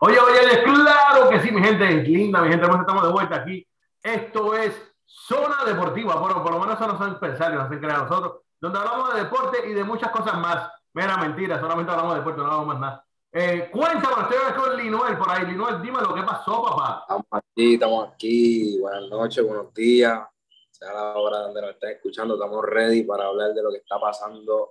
[0.00, 3.66] Oye, oye, claro que sí, mi gente linda, mi gente hermosa, estamos de vuelta aquí.
[4.02, 4.72] Esto es
[5.04, 9.14] Zona Deportiva, por, por lo menos eso no son empresarios, hacen crear nosotros, donde hablamos
[9.14, 10.70] de deporte y de muchas cosas más.
[10.94, 13.04] Mira, mentira, solamente hablamos de deporte, no hablamos más nada.
[13.32, 15.46] Eh, cuéntame, estoy con Linuel por ahí.
[15.46, 17.00] Linuel, dime lo que pasó, papá.
[17.02, 18.78] Estamos aquí, estamos aquí.
[18.80, 20.20] Buenas noches, buenos días.
[20.70, 23.98] Sea la hora donde nos estén escuchando, estamos ready para hablar de lo que está
[23.98, 24.70] pasando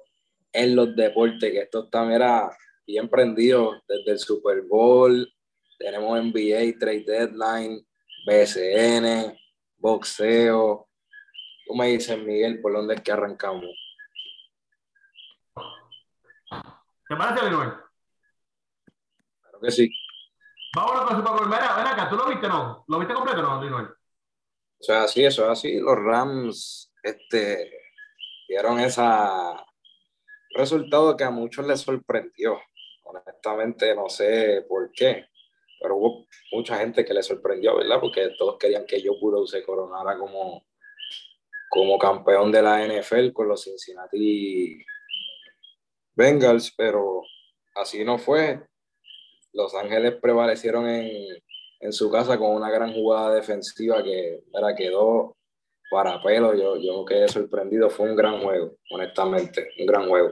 [0.52, 2.50] en los deportes, que esto está, mira,
[2.88, 5.32] bien prendido desde el Super Bowl,
[5.78, 7.86] tenemos NBA, Trade Deadline,
[8.26, 9.38] BSN,
[9.78, 10.90] boxeo.
[11.66, 13.70] Tú me dices, Miguel, ¿por dónde es que arrancamos?
[17.10, 17.74] ¿Te parece, Linuel?
[19.42, 19.90] Claro que sí.
[20.76, 21.46] Vámonos con Super Bowl.
[21.48, 22.86] Mira, ven acá, ¿tú lo viste no?
[22.88, 23.88] ¿Lo viste completo no, Linuel?
[24.80, 25.80] Eso es así, eso es así.
[25.80, 27.72] Los Rams este,
[28.48, 29.64] dieron esa
[30.58, 32.60] resultado que a muchos les sorprendió.
[33.10, 35.26] Honestamente, no sé por qué,
[35.82, 38.00] pero hubo mucha gente que le sorprendió, ¿verdad?
[38.00, 40.66] Porque todos querían que Joe Burrow se coronara como,
[41.70, 44.84] como campeón de la NFL con los Cincinnati
[46.16, 47.22] Bengals, pero
[47.76, 48.62] así no fue.
[49.54, 51.38] Los Ángeles prevalecieron en,
[51.80, 55.36] en su casa con una gran jugada defensiva que era, quedó
[55.90, 56.54] para pelo.
[56.56, 57.90] Yo, yo quedé sorprendido.
[57.90, 60.32] Fue un gran juego, honestamente, un gran juego.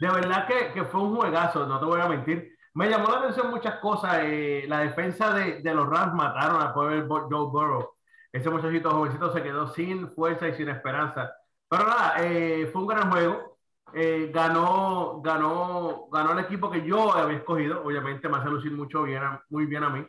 [0.00, 2.56] De verdad que, que fue un juegazo, no te voy a mentir.
[2.74, 4.18] Me llamó la atención muchas cosas.
[4.22, 7.94] Eh, la defensa de, de, los Rams mataron a pobre Joe Burrow.
[8.32, 11.32] Ese muchachito jovencito se quedó sin fuerza y sin esperanza.
[11.68, 13.54] Pero nada, eh, fue un gran juego.
[13.96, 17.84] Eh, ganó, ganó, ganó el equipo que yo había escogido.
[17.84, 20.04] Obviamente me hace lucir mucho bien, muy bien a mí.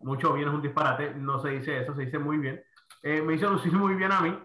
[0.00, 2.62] Mucho bien es un disparate, no se dice eso, se dice muy bien.
[3.02, 4.36] Eh, me hizo lucir muy bien a mí.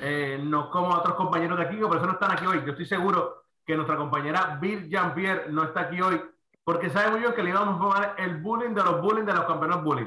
[0.00, 2.62] Eh, no como a otros compañeros de aquí, que por eso no están aquí hoy.
[2.64, 6.20] Yo estoy seguro que nuestra compañera Bill Jean-Pierre no está aquí hoy
[6.64, 9.34] porque sabe muy bien que le íbamos a formar el bullying de los bullying de
[9.34, 10.06] los campeones bullying.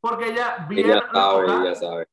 [0.00, 0.90] Porque ella bien.
[0.90, 2.08] Ella sabe, ella sabe.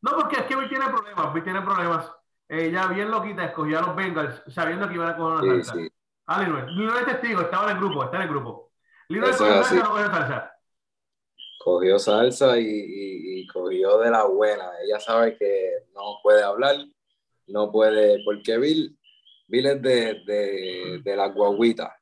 [0.00, 2.10] No, porque es que Bill tiene problemas, Bill tiene problemas.
[2.48, 5.74] Ella bien loquita escogió a los Bengals sabiendo que iban a coger una salsa.
[5.74, 5.88] Sí.
[6.26, 6.74] Ah, Linoel.
[6.74, 8.72] Linoel es testigo, estaba en el grupo, está en el grupo.
[9.08, 10.54] Linoel cogió salsa no cogió salsa.
[11.58, 14.70] Cogió salsa y, y, y, cogió de la buena.
[14.82, 16.76] Ella sabe que no puede hablar,
[17.46, 18.98] no puede, porque Bill,
[19.46, 21.96] Bill es de, de, de la guaguita.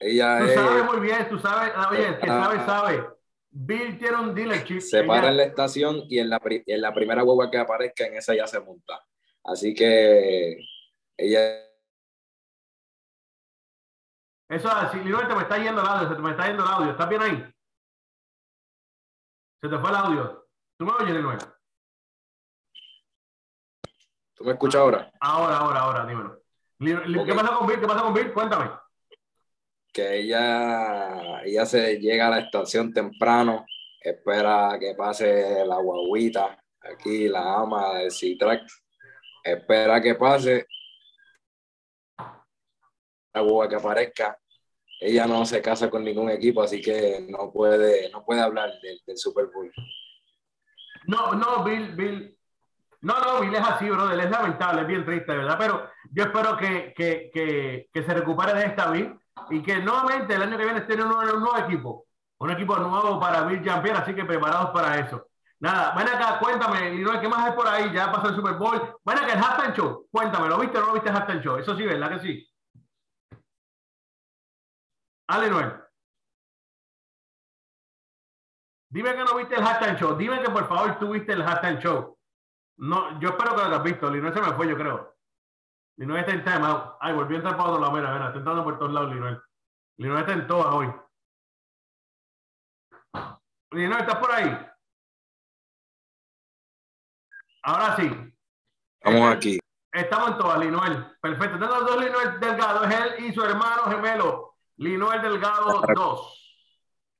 [0.00, 3.08] Ella tú es, sabes muy bien, tú sabes, oye, el que sabe, sabe.
[3.50, 4.80] Bill tiene un dealership.
[4.80, 8.16] Se para en la estación y en la, en la primera guagua que aparezca, en
[8.16, 9.02] esa ya se monta.
[9.44, 10.58] Así que
[11.16, 11.60] ella.
[14.48, 14.98] Eso es así.
[14.98, 16.90] Linoel, te me está yendo el audio, se te me está yendo el audio.
[16.90, 17.54] ¿Estás bien ahí?
[19.62, 20.48] Se te fue el audio.
[20.76, 21.38] ¿Tú me oyes, Linoel?
[24.34, 25.12] ¿Tú me escuchas ahora?
[25.20, 26.43] Ahora, ahora, ahora, dímelo.
[26.84, 27.24] Okay.
[27.24, 27.80] ¿Qué pasa con Bill?
[27.80, 28.32] ¿Qué pasa con Bill?
[28.32, 28.70] Cuéntame.
[29.92, 33.64] Que ella, ella se llega a la estación temprano,
[34.00, 38.62] espera que pase la guaguita, aquí la ama del C-Track,
[39.44, 40.66] espera que pase
[43.32, 44.38] la guagua que aparezca.
[45.00, 49.00] Ella no se casa con ningún equipo, así que no puede, no puede hablar del,
[49.06, 49.72] del Super Bowl.
[51.06, 52.38] No, no, Bill, Bill,
[53.04, 55.56] no, no, Bill es así, brother, es lamentable, es bien triste, ¿verdad?
[55.58, 59.18] Pero yo espero que, que, que, que se recupere de esta Bill
[59.50, 62.06] y que nuevamente el año que viene esté un, un nuevo equipo,
[62.38, 65.26] un equipo nuevo para Bill Jean-Pierre, así que preparados para eso.
[65.60, 67.92] Nada, ven acá, cuéntame, Linoel, ¿qué más hay por ahí?
[67.92, 68.96] Ya pasó el Super Bowl.
[69.04, 71.56] Ven acá, el halftime show, cuéntame, ¿lo viste o no lo viste el halftime show?
[71.56, 72.48] Eso sí, ¿verdad que sí?
[75.28, 75.72] Ah, Linoel.
[78.88, 80.16] Dime que no viste el halftime show.
[80.16, 82.13] Dime que por favor tú viste el halftime show.
[82.76, 84.10] No, yo espero que lo hayas visto.
[84.10, 85.16] Linoel se me fue, yo creo.
[85.96, 86.96] Linoel está en tema.
[87.00, 87.92] Ay, volvió a entrar para otro lado.
[87.92, 89.40] Mira, mira, está entrando por todos lados, Linoel.
[89.96, 90.92] Linoel está en todas hoy.
[93.70, 94.66] Linoel, ¿estás por ahí?
[97.62, 98.34] Ahora sí.
[99.00, 99.58] Estamos aquí.
[99.92, 101.16] Estamos en todas, Linoel.
[101.20, 101.58] Perfecto.
[101.58, 102.84] Tengo dos Linoel Delgado.
[102.84, 106.40] Es él y su hermano gemelo, Linoel Delgado 2.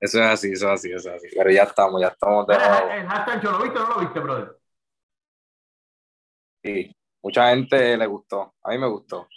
[0.00, 1.28] Eso es así, eso es así, eso es así.
[1.34, 2.46] Pero ya estamos, ya estamos.
[2.46, 4.63] De Pero, el hashtag, ¿lo viste o no lo viste, brother?
[6.64, 6.96] Sí.
[7.22, 8.55] Mucha gente le gustó.
[8.62, 9.28] A mí me gustó.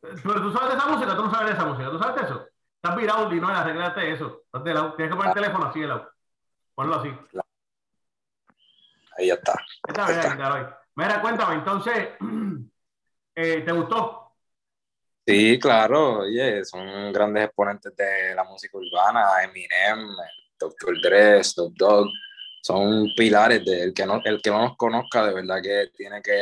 [0.00, 1.90] Pero tú sabes de esa música, tú no sabes de esa música.
[1.90, 2.48] ¿Tú sabes de eso?
[2.76, 4.42] Estás virado, Linoel, arreglate eso.
[4.62, 6.10] Tienes que poner el teléfono así, de lado.
[6.74, 7.08] Ponlo así.
[9.16, 9.54] Ahí ya está.
[9.86, 10.80] Está bien, está.
[10.96, 12.08] Mira, cuéntame, entonces,
[13.34, 14.32] eh, ¿te gustó?
[15.26, 20.06] Sí, claro, oye, son grandes exponentes de la música urbana, Eminem,
[20.58, 21.00] Dr.
[21.00, 22.08] Dre, Snoop Dogg,
[22.64, 26.40] son pilares del que no, el que no nos conozca, de verdad que tiene que,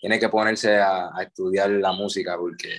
[0.00, 2.72] tiene que ponerse a, estudiar la música, porque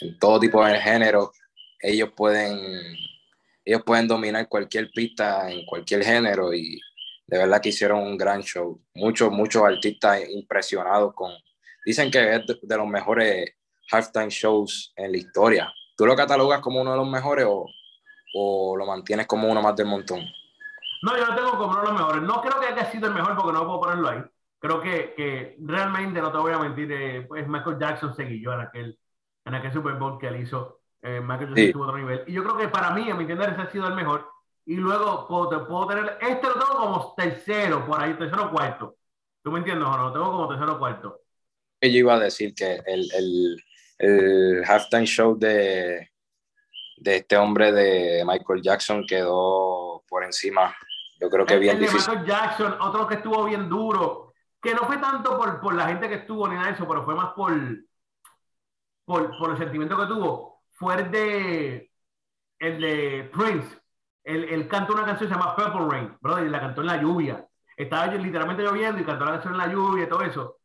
[0.00, 1.32] en todo tipo de género
[1.80, 2.96] ellos pueden
[3.64, 6.80] ellos pueden dominar cualquier pista en cualquier género y
[7.26, 8.80] de verdad que hicieron un gran show.
[8.94, 11.32] Muchos, muchos artistas impresionados con...
[11.84, 13.50] Dicen que es de, los mejores
[13.90, 15.72] halftime shows en la historia.
[15.96, 17.66] ¿Tú lo catalogas como uno de los mejores o,
[18.34, 20.24] o lo mantienes como uno más del montón?
[21.02, 22.22] No, yo lo tengo como uno de los mejores.
[22.22, 24.22] No creo que haya sido el mejor porque no puedo ponerlo ahí.
[24.58, 28.52] Creo que, que realmente, no te voy a mentir, eh, pues Michael Jackson seguí yo
[28.52, 28.98] en aquel,
[29.44, 30.80] en aquel Super Bowl que él hizo.
[31.02, 31.72] Eh, Michael Jackson sí.
[31.74, 32.22] otro nivel.
[32.28, 34.28] Y yo creo que para mí, a mi entender, ese ha sido el mejor.
[34.64, 38.96] Y luego puedo, puedo tener, este lo tengo como tercero, por ahí, tercero o cuarto.
[39.42, 39.96] ¿Tú me entiendes no?
[39.96, 41.20] Lo tengo como tercero o cuarto.
[41.80, 43.64] Yo iba a decir que el, el,
[43.98, 46.12] el halftime show de,
[46.98, 50.72] de este hombre de Michael Jackson quedó por encima.
[51.22, 52.10] Yo creo que el, bien el difícil.
[52.10, 56.08] Michael Jackson, otro que estuvo bien duro, que no fue tanto por, por la gente
[56.08, 57.54] que estuvo ni nada de eso, pero fue más por,
[59.04, 61.92] por, por el sentimiento que tuvo, fue el de,
[62.58, 63.78] el de Prince.
[64.24, 66.88] Él, él cantó una canción que se llama Purple Rain, brother, y la cantó en
[66.88, 67.46] la lluvia.
[67.76, 70.58] Estaba literalmente lloviendo y cantó la canción en la lluvia y todo eso.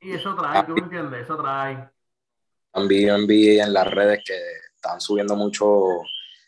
[0.00, 1.24] Y eso trae, ¿tú me entiendes?
[1.24, 1.90] Eso trae.
[2.72, 4.34] También vi en las redes que
[4.74, 5.66] están subiendo mucho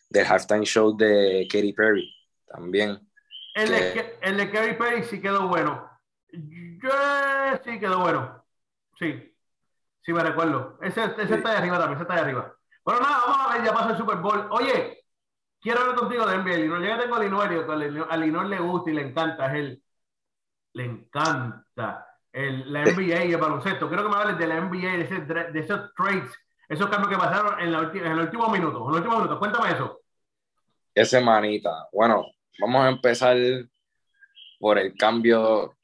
[0.09, 2.11] del halftime show de Katy Perry
[2.47, 2.99] también.
[3.57, 5.89] El, de, el de Katy Perry sí quedó bueno.
[6.31, 6.91] Yo,
[7.65, 8.45] sí quedó bueno.
[8.99, 9.35] Sí.
[10.03, 10.79] Sí, me recuerdo.
[10.83, 12.55] Ese, ese está de arriba también, ese está de arriba.
[12.85, 14.47] Bueno, nada, vamos a ver, ya pasó el Super Bowl.
[14.51, 15.05] Oye,
[15.59, 16.57] quiero hablar contigo de NBA.
[16.59, 19.83] Linor, tengo a Linor, a Linor le gusta y le encanta, es él.
[20.75, 23.89] Le encanta el, la NBA y el baloncesto.
[23.89, 26.31] Quiero que me hables de la NBA, de, ese, de esos trades
[26.69, 28.85] esos cambios que pasaron en, la en el último minuto.
[28.85, 30.01] En el último minuto, cuéntame eso.
[30.95, 31.89] Ese manita.
[31.93, 32.27] Bueno,
[32.59, 33.37] vamos a empezar
[34.59, 35.77] por el cambio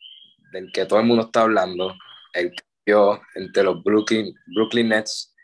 [0.53, 1.95] del que todo el mundo está hablando,
[2.33, 5.35] el cambio entre los Brooklyn, Brooklyn Nets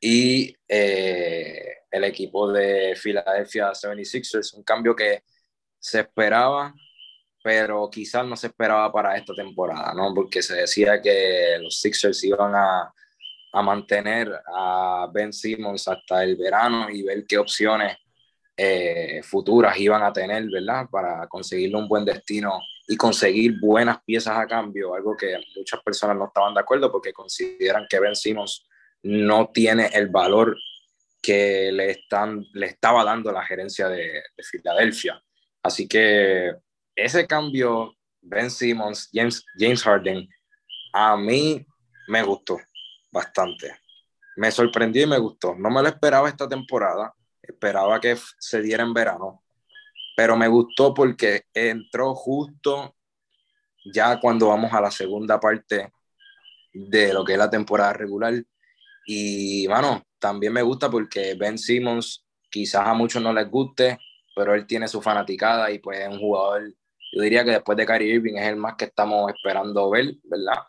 [0.00, 5.22] y eh, el equipo de Philadelphia 76ers, un cambio que
[5.78, 6.74] se esperaba,
[7.42, 10.12] pero quizás no se esperaba para esta temporada, ¿no?
[10.14, 12.92] Porque se decía que los Sixers iban a
[13.52, 17.96] a mantener a Ben Simmons hasta el verano y ver qué opciones
[18.60, 20.88] eh, futuras iban a tener, ¿verdad?
[20.90, 26.16] Para conseguirle un buen destino y conseguir buenas piezas a cambio, algo que muchas personas
[26.16, 28.66] no estaban de acuerdo porque consideran que Ben Simmons
[29.04, 30.56] no tiene el valor
[31.22, 35.22] que le, están, le estaba dando la gerencia de, de Filadelfia.
[35.62, 36.52] Así que
[36.96, 40.28] ese cambio, Ben Simmons, James, James Harden,
[40.92, 41.64] a mí
[42.08, 42.58] me gustó
[43.12, 43.78] bastante.
[44.36, 45.54] Me sorprendió y me gustó.
[45.54, 47.14] No me lo esperaba esta temporada,
[47.48, 49.42] esperaba que se diera en verano,
[50.16, 52.96] pero me gustó porque entró justo
[53.92, 55.92] ya cuando vamos a la segunda parte
[56.72, 58.34] de lo que es la temporada regular.
[59.06, 63.98] Y bueno, también me gusta porque Ben Simmons quizás a muchos no les guste,
[64.34, 66.72] pero él tiene su fanaticada y pues es un jugador,
[67.12, 70.62] yo diría que después de Kyrie Irving es el más que estamos esperando ver, ¿verdad?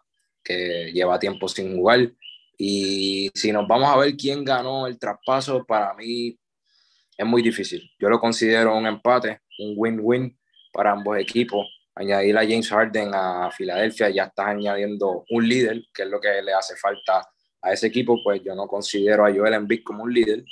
[0.43, 2.11] Que lleva tiempo sin jugar
[2.57, 6.37] y si nos vamos a ver quién ganó el traspaso, para mí
[7.19, 7.91] es muy difícil.
[7.99, 10.39] Yo lo considero un empate, un win-win
[10.71, 11.67] para ambos equipos.
[11.93, 16.41] Añadir a James Harden a Filadelfia, ya estás añadiendo un líder, que es lo que
[16.41, 17.27] le hace falta
[17.61, 20.45] a ese equipo, pues yo no considero a Joel Embiid como un líder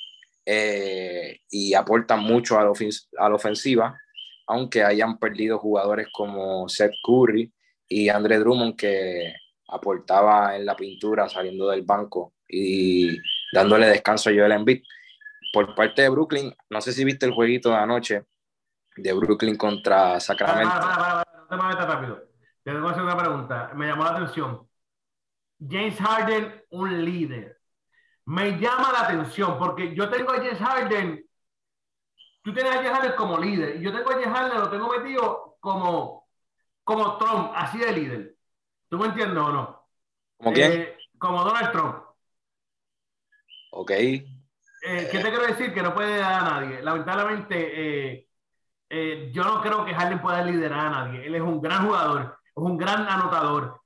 [0.45, 2.73] eh, y aportan mucho a la,
[3.19, 3.97] a la ofensiva,
[4.45, 7.49] aunque hayan perdido jugadores como Seth Curry
[7.87, 9.33] y Andre Drummond que
[9.69, 13.17] aportaba en la pintura saliendo del banco y
[13.53, 14.83] dándole descanso a Joel Embiid.
[15.53, 18.25] Por parte de Brooklyn, no sé si viste el jueguito de anoche
[18.97, 20.73] de Brooklyn contra Sacramento.
[21.49, 22.23] no te rápido.
[22.63, 23.71] Te tengo hacer una pregunta.
[23.75, 24.67] Me llamó la atención.
[25.59, 27.59] James Harden, un líder.
[28.25, 31.25] Me llama la atención porque yo tengo a James Harden.
[32.41, 33.77] Tú tienes a James Harden como líder.
[33.77, 36.27] Y yo tengo a James Harden, lo tengo metido como,
[36.83, 38.35] como Trump, así de líder.
[38.89, 39.87] ¿Tú me entiendes o no?
[40.37, 40.71] ¿Como quién?
[40.71, 42.03] Eh, como Donald Trump.
[43.71, 43.91] Ok.
[44.83, 45.73] Eh, ¿Qué te quiero decir?
[45.73, 46.81] Que no puede dar a nadie.
[46.81, 48.25] Lamentablemente,
[48.89, 51.25] eh, yo no creo que Harden pueda liderar a nadie.
[51.25, 53.81] Él es un gran jugador, es un gran anotador.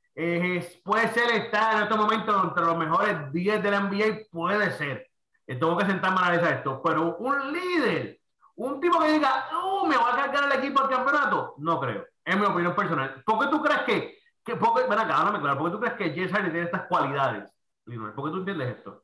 [0.84, 5.08] puede ser estar en estos momentos entre los mejores 10 de la NBA, puede ser.
[5.46, 6.82] tengo que sentarme a analizar esto.
[6.84, 8.20] Pero un líder,
[8.56, 12.06] un tipo que diga, uh, me va a cargar el equipo al campeonato, no creo.
[12.24, 13.24] Es mi opinión personal.
[13.26, 15.80] ¿Por qué tú crees que ¿Qué, por qué, ven acá, háblame claro, ¿por qué tú
[15.80, 17.52] crees que James Harden tiene estas cualidades?
[17.86, 19.04] ¿Por qué tú entiendes esto?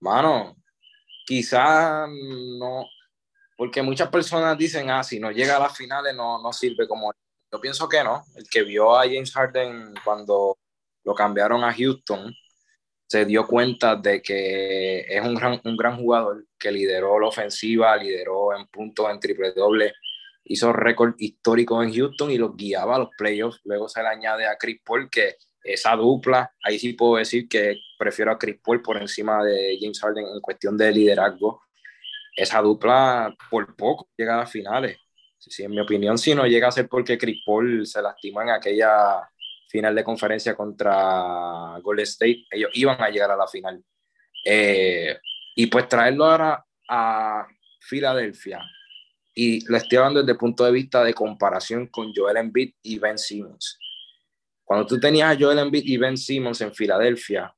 [0.00, 0.56] Mano,
[1.26, 2.86] quizás no,
[3.56, 7.12] porque muchas personas dicen, ah, si no llega a las finales no, no sirve como...
[7.52, 8.24] Yo pienso que no.
[8.34, 10.58] El que vio a James Harden cuando
[11.04, 12.34] lo cambiaron a Houston,
[13.08, 17.96] se dio cuenta de que es un gran, un gran jugador que lideró la ofensiva,
[17.96, 19.94] lideró en puntos en triple doble,
[20.44, 23.60] hizo récord histórico en Houston y los guiaba a los playoffs.
[23.64, 27.80] Luego se le añade a Chris Paul, que esa dupla, ahí sí puedo decir que
[27.98, 31.62] prefiero a Chris Paul por encima de James Harden en cuestión de liderazgo.
[32.34, 34.98] Esa dupla por poco llega a las finales.
[35.38, 38.50] Sí, en mi opinión, si no llega a ser porque Chris Paul se lastimó en
[38.50, 39.28] aquella
[39.68, 43.82] final de conferencia contra Golden State, ellos iban a llegar a la final.
[44.44, 45.18] Eh,
[45.54, 47.46] y pues traerlo ahora a
[47.80, 48.60] Filadelfia,
[49.38, 52.98] y lo estoy hablando desde el punto de vista de comparación con Joel Embiid y
[52.98, 53.78] Ben Simmons.
[54.66, 57.54] Cuando tú tenías a Joel Embiid y Ben Simmons en Filadelfia,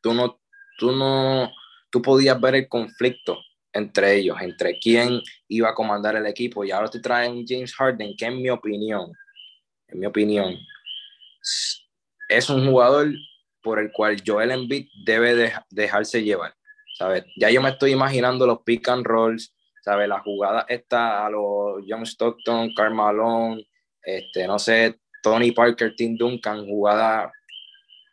[0.00, 0.40] tú no,
[0.78, 1.50] tú no,
[1.90, 3.40] tú podías ver el conflicto
[3.72, 6.62] entre ellos, entre quién iba a comandar el equipo.
[6.62, 9.10] Y ahora te traen James Harden, que en mi opinión,
[9.88, 10.56] en mi opinión,
[12.28, 13.08] es un jugador
[13.62, 16.54] por el cual Joel Embiid debe dejarse llevar.
[17.00, 17.24] ¿sabes?
[17.34, 20.06] Ya yo me estoy imaginando los pick and rolls, ¿sabes?
[20.06, 22.94] La jugada está a los John Stockton, Carl
[24.02, 27.32] este, no sé, Tony Parker, Tim Duncan, jugada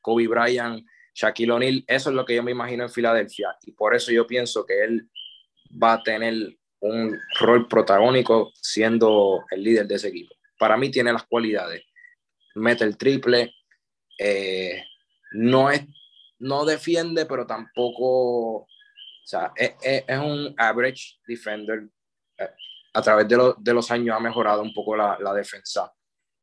[0.02, 3.96] Kobe Bryant, Shaquille O'Neal, eso es lo que yo me imagino en Filadelfia y por
[3.96, 5.10] eso yo pienso que él
[5.72, 6.34] va a tener
[6.80, 10.36] un rol protagónico siendo el líder de ese equipo.
[10.58, 11.84] Para mí tiene las cualidades,
[12.56, 13.54] mete el triple,
[14.18, 14.84] eh,
[15.32, 15.86] no, es,
[16.40, 18.68] no defiende, pero tampoco, o
[19.24, 21.88] sea, es, un average defender.
[22.38, 22.50] Eh,
[22.94, 25.92] a través de, de, los años ha mejorado un poco la, la, defensa,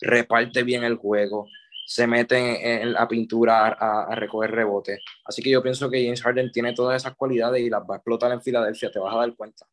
[0.04, 1.49] reparte bien el juego,
[1.87, 5.00] se mete en, la pintura a, a, recoger rebotes.
[5.25, 7.96] Así que yo pienso que James Harden tiene todas esas cualidades y las va a
[7.99, 9.66] explotar en Filadelfia, te vas a dar cuenta.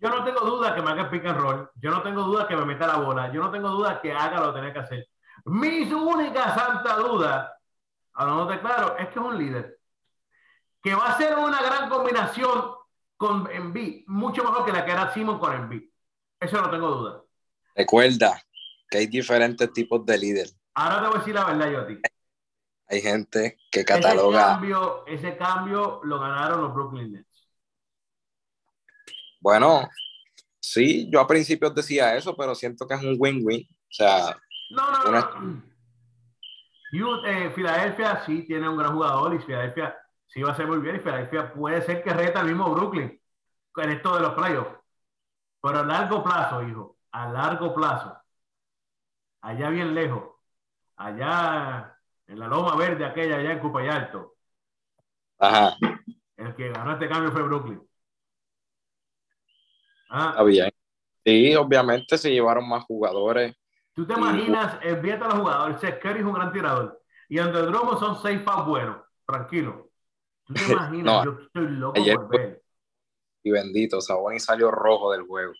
[0.00, 2.56] Yo no tengo duda que me haga pick and roll, yo no tengo duda que
[2.56, 5.08] me meta la bola, yo no tengo duda que haga lo que tiene que hacer.
[5.46, 7.58] Mi única santa duda,
[8.16, 9.78] de claro, es que es un líder.
[10.82, 12.74] Que va a ser una gran combinación
[13.16, 15.92] con Envy, mucho mejor que la que era Simon con Envy.
[16.40, 17.22] Eso no tengo duda.
[17.74, 18.45] Recuerda
[18.88, 20.48] que hay diferentes tipos de líder.
[20.74, 22.00] Ahora te voy a decir la verdad yo a ti.
[22.88, 24.40] Hay gente que cataloga.
[24.40, 27.48] Ese cambio, ese cambio lo ganaron los Brooklyn Nets.
[29.40, 29.88] Bueno,
[30.60, 33.66] sí, yo a principios decía eso, pero siento que es un win-win.
[33.70, 34.36] O sea,
[34.70, 35.62] no, no, no.
[37.26, 40.96] Eh, Filadelfia sí tiene un gran jugador y Filadelfia sí va a ser muy bien
[40.96, 43.20] y Filadelfia puede ser que reta al mismo Brooklyn
[43.76, 44.78] en esto de los playoffs.
[45.60, 48.16] Pero a largo plazo, hijo, a largo plazo,
[49.46, 50.24] allá bien lejos,
[50.96, 54.34] allá en la Loma Verde, aquella allá en Cupayalto.
[55.38, 55.76] Ajá.
[56.36, 57.80] El que ganó este cambio fue Brooklyn.
[60.10, 60.30] Ah.
[60.30, 60.70] Está bien.
[61.24, 63.56] Sí, obviamente se llevaron más jugadores
[63.96, 67.62] Tú te imaginas, envíate a los jugadores, Seth Curry es un gran tirador y Andre
[67.62, 69.90] Drummond son seis fans buenos, tranquilo.
[70.44, 72.62] Tú te imaginas, yo estoy loco por ver.
[73.42, 75.54] Y bendito, Saboni salió rojo del juego.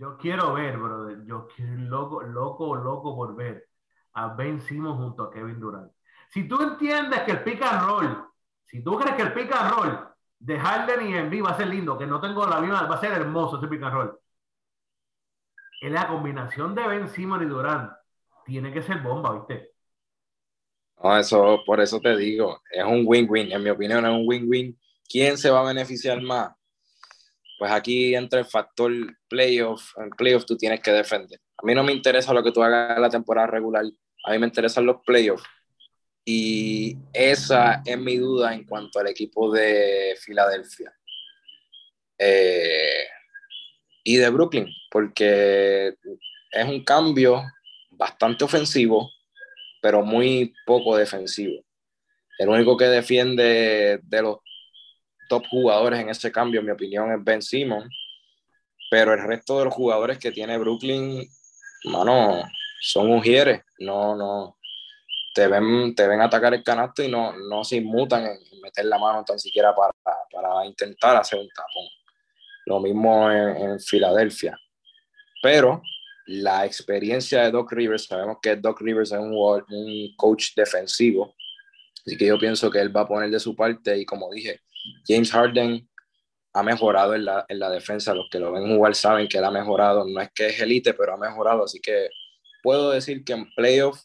[0.00, 3.68] Yo quiero ver, brother, yo quiero loco, loco, loco por ver
[4.14, 5.92] a Ben Simmons junto a Kevin Durant.
[6.30, 8.24] Si tú entiendes que el pick and roll,
[8.64, 11.66] si tú crees que el pick and roll de Harden y Envy va a ser
[11.66, 14.18] lindo, que no tengo la misma, va a ser hermoso ese pick and roll
[15.82, 17.92] en la combinación de Ben Simon y Durant
[18.46, 19.72] tiene que ser bomba, ¿viste?
[21.02, 24.78] No, eso, por eso te digo, es un win-win, en mi opinión es un win-win.
[25.06, 26.52] ¿Quién se va a beneficiar más?
[27.60, 28.90] Pues aquí entra el factor
[29.28, 29.92] playoff.
[29.98, 31.38] En playoff tú tienes que defender.
[31.58, 33.84] A mí no me interesa lo que tú hagas en la temporada regular,
[34.24, 35.44] a mí me interesan los playoffs.
[36.24, 40.90] Y esa es mi duda en cuanto al equipo de Filadelfia.
[42.16, 43.04] Eh,
[44.04, 45.96] y de Brooklyn, porque
[46.52, 47.42] es un cambio
[47.90, 49.10] bastante ofensivo,
[49.82, 51.62] pero muy poco defensivo.
[52.38, 54.38] El único que defiende de los
[55.30, 57.88] top jugadores en ese cambio, en mi opinión, es Ben Simon,
[58.90, 61.24] pero el resto de los jugadores que tiene Brooklyn,
[61.84, 62.42] mano,
[62.80, 64.58] son ungieres, no, no,
[65.32, 68.98] te ven, te ven atacar el canasto y no, no se inmutan en meter la
[68.98, 69.92] mano tan siquiera para,
[70.32, 71.86] para intentar hacer un tapón.
[72.66, 74.58] Lo mismo en, Filadelfia.
[75.42, 75.80] Pero
[76.26, 81.34] la experiencia de Doc Rivers, sabemos que Doc Rivers es un, un coach defensivo,
[82.04, 84.60] así que yo pienso que él va a poner de su parte y como dije,
[85.06, 85.88] James Harden
[86.52, 89.44] ha mejorado en la, en la defensa, los que lo ven jugar saben que él
[89.44, 92.08] ha mejorado, no es que es elite, pero ha mejorado, así que
[92.62, 94.00] puedo decir que en playoff,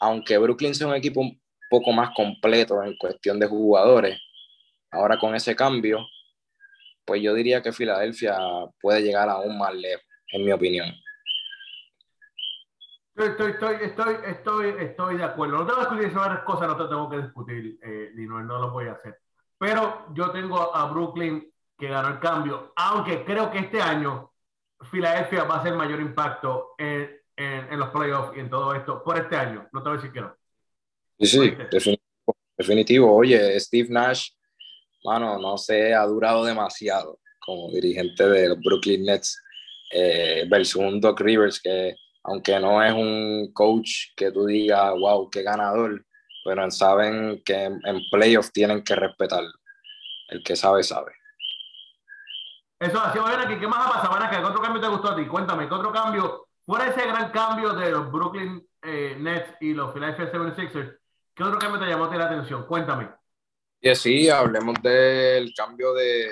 [0.00, 4.18] aunque Brooklyn sea un equipo un poco más completo en cuestión de jugadores,
[4.90, 6.06] ahora con ese cambio,
[7.04, 8.36] pues yo diría que Filadelfia
[8.80, 10.92] puede llegar aún más lejos, en mi opinión.
[13.14, 15.58] Estoy, estoy, estoy, estoy, estoy de acuerdo.
[15.58, 18.70] No tengo que discutir varias cosas, no te tengo que discutir, eh, no, no lo
[18.72, 19.18] voy a hacer.
[19.58, 24.32] Pero yo tengo a Brooklyn que ganó el cambio, aunque creo que este año
[24.90, 29.18] Filadelfia va a hacer mayor impacto en, en, los playoffs y en todo esto por
[29.18, 29.68] este año.
[29.72, 30.36] No te voy a decir que no.
[31.18, 33.16] Sí, sí, definitivo, definitivo.
[33.16, 34.30] Oye, Steve Nash,
[35.04, 39.40] mano, no sé, ha durado demasiado como dirigente de los Brooklyn Nets
[39.92, 41.94] eh, versus un Doc Rivers que,
[42.24, 46.04] aunque no es un coach que tú digas, wow, qué ganador,
[46.46, 49.52] pero saben que en, playoffs tienen que respetarlo.
[50.28, 51.12] El que sabe, sabe.
[52.78, 53.58] Eso ha sido aquí.
[53.58, 54.30] ¿Qué más ha pasado?
[54.30, 55.26] ¿qué otro cambio te gustó a ti?
[55.26, 56.46] Cuéntame, ¿qué otro cambio?
[56.64, 60.98] Fuera ese gran cambio de los Brooklyn eh, Nets y los Philadelphia 76ers,
[61.34, 62.64] ¿qué otro cambio te llamó la atención?
[62.66, 63.08] Cuéntame.
[63.80, 66.28] Y sí, hablemos del cambio de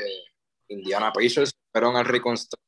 [0.69, 2.63] Indiana Pacers, fueron al reconstruir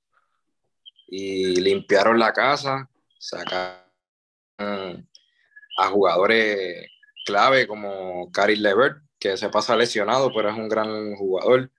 [1.08, 2.88] y limpiaron la casa,
[3.18, 3.78] sacaron
[4.58, 6.88] a jugadores
[7.26, 11.70] clave como Cary Levert, que se pasa lesionado, pero es un gran jugador.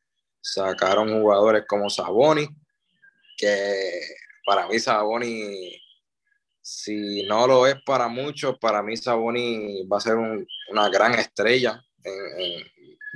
[0.42, 2.48] Sacaron jugadores como Saboni,
[3.38, 4.00] que
[4.46, 5.82] para mí Saboni,
[6.62, 11.84] si no lo es para muchos, para mí Saboni va a ser una gran estrella,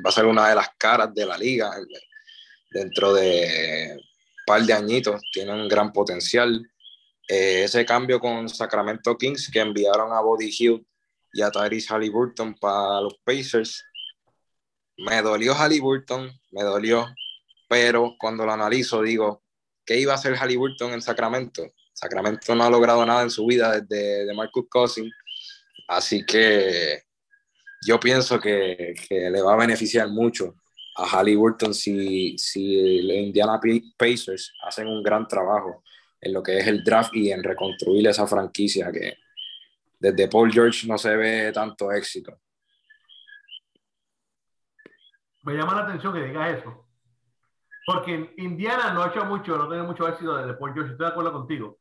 [0.03, 1.71] va a ser una de las caras de la liga
[2.71, 6.67] dentro de un par de añitos, tiene un gran potencial.
[7.27, 10.85] Eh, ese cambio con Sacramento Kings que enviaron a Body Hill
[11.33, 13.83] y a Tyrese Halliburton para los Pacers.
[14.97, 17.07] Me dolió Halliburton, me dolió,
[17.67, 19.43] pero cuando lo analizo digo,
[19.85, 21.63] ¿qué iba a hacer Halliburton en Sacramento?
[21.93, 25.13] Sacramento no ha logrado nada en su vida desde de Marcus Cousins,
[25.87, 27.03] así que
[27.85, 30.55] yo pienso que, que, le va a beneficiar mucho
[30.95, 33.59] a Halliburton si, si los Indiana
[33.97, 35.83] Pacers hacen un gran trabajo
[36.19, 39.15] en lo que es el draft y en reconstruir esa franquicia que
[40.01, 42.39] desde Paul George no se ve tanto éxito.
[45.43, 46.87] Me llama la atención que digas eso.
[47.85, 51.11] Porque Indiana no ha hecho mucho, no tiene mucho éxito desde Paul George, estoy de
[51.11, 51.77] acuerdo contigo.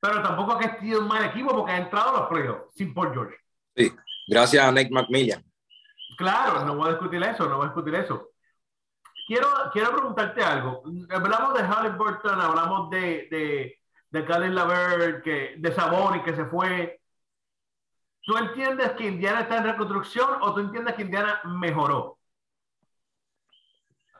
[0.00, 3.12] Pero tampoco ha sido un mal equipo porque ha entrado a los playoffs sin Paul
[3.12, 3.36] George.
[3.74, 3.92] Sí,
[4.26, 5.44] gracias a Nick McMillan.
[6.16, 8.30] Claro, no voy a discutir eso, no voy a discutir eso.
[9.26, 10.82] Quiero, quiero preguntarte algo.
[11.10, 17.00] Hablamos de Halliburton, hablamos de, de, de Laver, que, de Saboni que se fue.
[18.26, 22.18] ¿Tú entiendes que Indiana está en reconstrucción o tú entiendes que Indiana mejoró?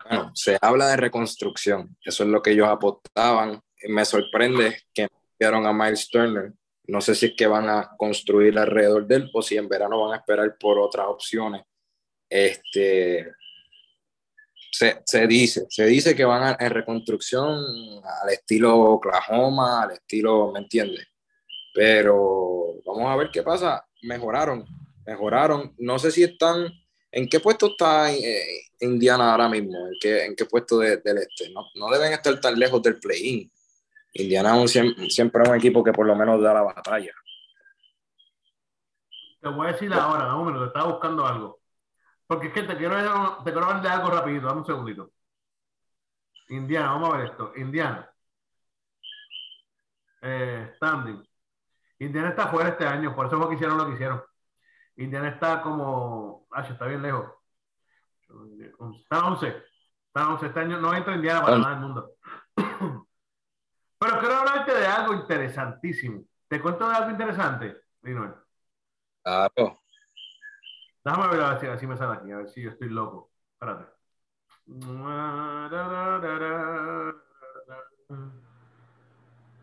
[0.09, 1.97] Bueno, se habla de reconstrucción.
[2.01, 3.61] Eso es lo que ellos apostaban.
[3.88, 6.53] Me sorprende que enviaron a Miles Turner.
[6.87, 10.01] No sé si es que van a construir alrededor de él o si en verano
[10.01, 11.64] van a esperar por otras opciones
[12.29, 13.33] este,
[14.73, 17.49] se, se, dice, se dice que van a, en reconstrucción
[18.05, 21.07] al estilo Oklahoma, al estilo, ¿me entiendes?
[21.73, 23.85] Pero vamos a ver qué pasa.
[24.07, 24.64] Mejoraron,
[25.05, 25.75] mejoraron.
[25.79, 26.73] No sé si están,
[27.11, 29.87] ¿en qué puesto está eh, Indiana ahora mismo?
[29.88, 31.51] ¿En qué, en qué puesto del este?
[31.51, 33.51] No, no, deben estar tan lejos del play-in.
[34.12, 37.12] Indiana es siempre, es un equipo que por lo menos da la batalla.
[39.40, 41.61] Te voy a decir ahora, no, me estaba buscando algo.
[42.27, 45.12] Porque es que te quiero, te quiero hablar de algo rapidito, dame un segundito.
[46.49, 47.53] Indiana, vamos a ver esto.
[47.57, 48.11] Indiana.
[50.23, 51.26] Eh, standing.
[51.99, 54.23] Indiana está fuera este año, por eso fue que hicieron lo que hicieron.
[54.97, 56.47] Indiana está como.
[56.51, 57.33] Ah, está bien lejos.
[59.03, 59.63] Está 11.
[60.09, 60.47] Está 11.
[60.47, 62.13] Este año no entra Indiana para nada del mundo.
[63.99, 66.23] Pero quiero hablarte de algo interesantísimo.
[66.49, 68.35] ¿Te cuento de algo interesante, Linoel?
[69.23, 69.81] Claro.
[71.05, 73.31] Déjame ver a ver si así me sale aquí, a ver si yo estoy loco.
[73.53, 73.93] Espérate.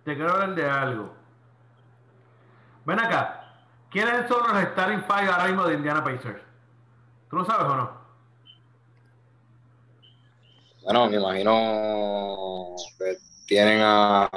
[0.04, 1.23] Te quiero hablar de algo.
[2.86, 3.40] Ven acá.
[3.90, 6.42] ¿Quiénes son los starting five ahora mismo de Indiana Pacers?
[7.30, 8.04] ¿Tú lo sabes o no?
[10.84, 14.30] Bueno, me imagino que tienen a,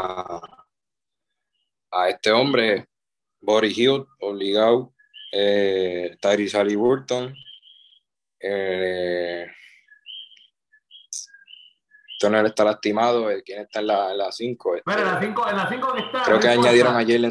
[1.90, 2.88] a este hombre,
[3.40, 4.92] Boris Hill, obligado
[5.32, 7.34] eh, Tyrese Halliburton,
[8.38, 9.46] eh,
[12.18, 14.76] Turner está lastimado, eh, ¿quién está en la 5?
[14.76, 16.22] Este, en la 5 en la cinco que está.
[16.22, 17.30] Creo que añadieron a Jalen.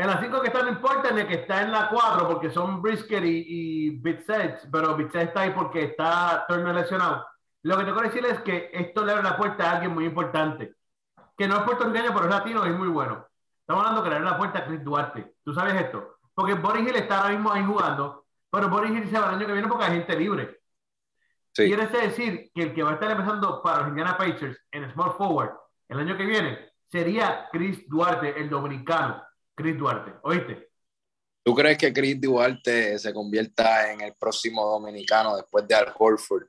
[0.00, 2.80] En la 5 que está no importa ni que está en la 4 porque son
[2.80, 7.26] Brisker y, y Bitset, pero Bitset está ahí porque está Turner lesionado.
[7.64, 10.06] Lo que te quiero decir es que esto le abre la puerta a alguien muy
[10.06, 10.74] importante,
[11.36, 13.26] que no es puertorriqueño, pero es latino y es muy bueno.
[13.60, 15.34] Estamos hablando que le abre la puerta a Chris Duarte.
[15.44, 16.16] ¿Tú sabes esto?
[16.32, 19.46] Porque Boris Hill está ahora mismo ahí jugando, pero Boris Hill se va el año
[19.46, 20.60] que viene porque hay gente libre.
[21.54, 25.12] Quiere decir que el que va a estar empezando para los Indiana Pacers en Small
[25.12, 25.50] Forward
[25.88, 29.22] el año que viene sería Chris Duarte, el dominicano.
[29.54, 30.70] Chris Duarte, ¿oíste?
[31.42, 36.46] ¿Tú crees que Chris Duarte se convierta en el próximo dominicano después de Al Horford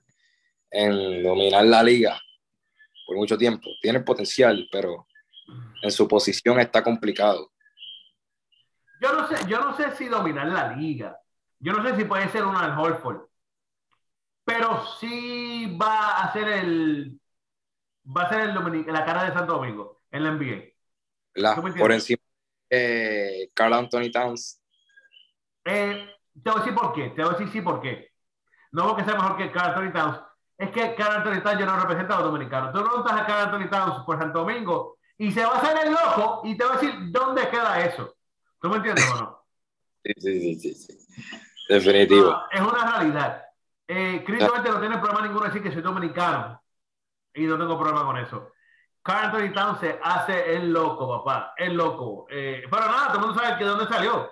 [0.69, 2.19] en dominar la liga
[3.07, 3.69] por mucho tiempo?
[3.81, 5.07] Tiene potencial, pero
[5.81, 7.51] en su posición está complicado.
[9.01, 11.19] Yo no sé, yo no sé si dominar la liga.
[11.59, 13.27] Yo no sé si puede ser un Al Horford.
[14.43, 17.19] Pero sí va a ser el
[18.05, 20.73] va a ser el la cara de Santo Domingo en la NBA.
[21.35, 22.21] La, por encima
[22.71, 24.61] de Carl Anthony Towns.
[25.65, 26.09] Eh,
[26.41, 27.09] te voy a decir por qué.
[27.09, 28.11] Te voy a decir sí por qué.
[28.71, 30.19] No porque sea mejor que Carl Anthony Towns.
[30.57, 32.73] Es que Carl Anthony Towns yo no representa a los dominicanos.
[32.73, 35.91] Tú preguntas a Carl Anthony Towns por Santo Domingo y se va a hacer el
[35.91, 38.15] loco y te va a decir dónde queda eso.
[38.59, 39.41] ¿Tú me entiendes o no?
[40.03, 40.97] Sí, sí, sí, sí.
[41.69, 42.35] Definitivo.
[42.51, 43.43] es una realidad.
[43.87, 46.59] Eh, Chris no tiene problema ninguno decir que soy dominicano
[47.35, 48.51] y no tengo problema con eso.
[49.03, 52.27] Carl Towns se hace el loco, papá, el loco.
[52.29, 54.31] Eh, pero nada, todo el mundo sabe que de dónde salió.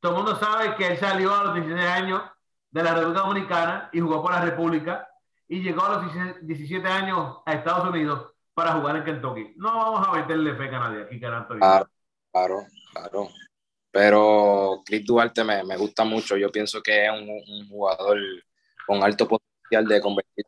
[0.00, 2.22] Todo el mundo sabe que él salió a los 16 años
[2.70, 5.08] de la República Dominicana y jugó por la República
[5.48, 9.54] y llegó a los 17 años a Estados Unidos para jugar en Kentucky.
[9.56, 11.46] No vamos a meterle fe a nadie aquí, Carl.
[11.58, 11.88] Claro,
[12.30, 13.28] claro, claro.
[13.90, 16.36] Pero Chris Duarte me, me, gusta mucho.
[16.36, 18.18] Yo pienso que es un, jugador
[18.86, 20.46] con alto potencial de convertirse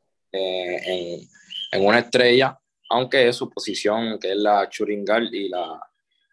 [1.73, 2.59] en, una estrella,
[2.93, 5.81] aunque su posición, que es la Churingal y la,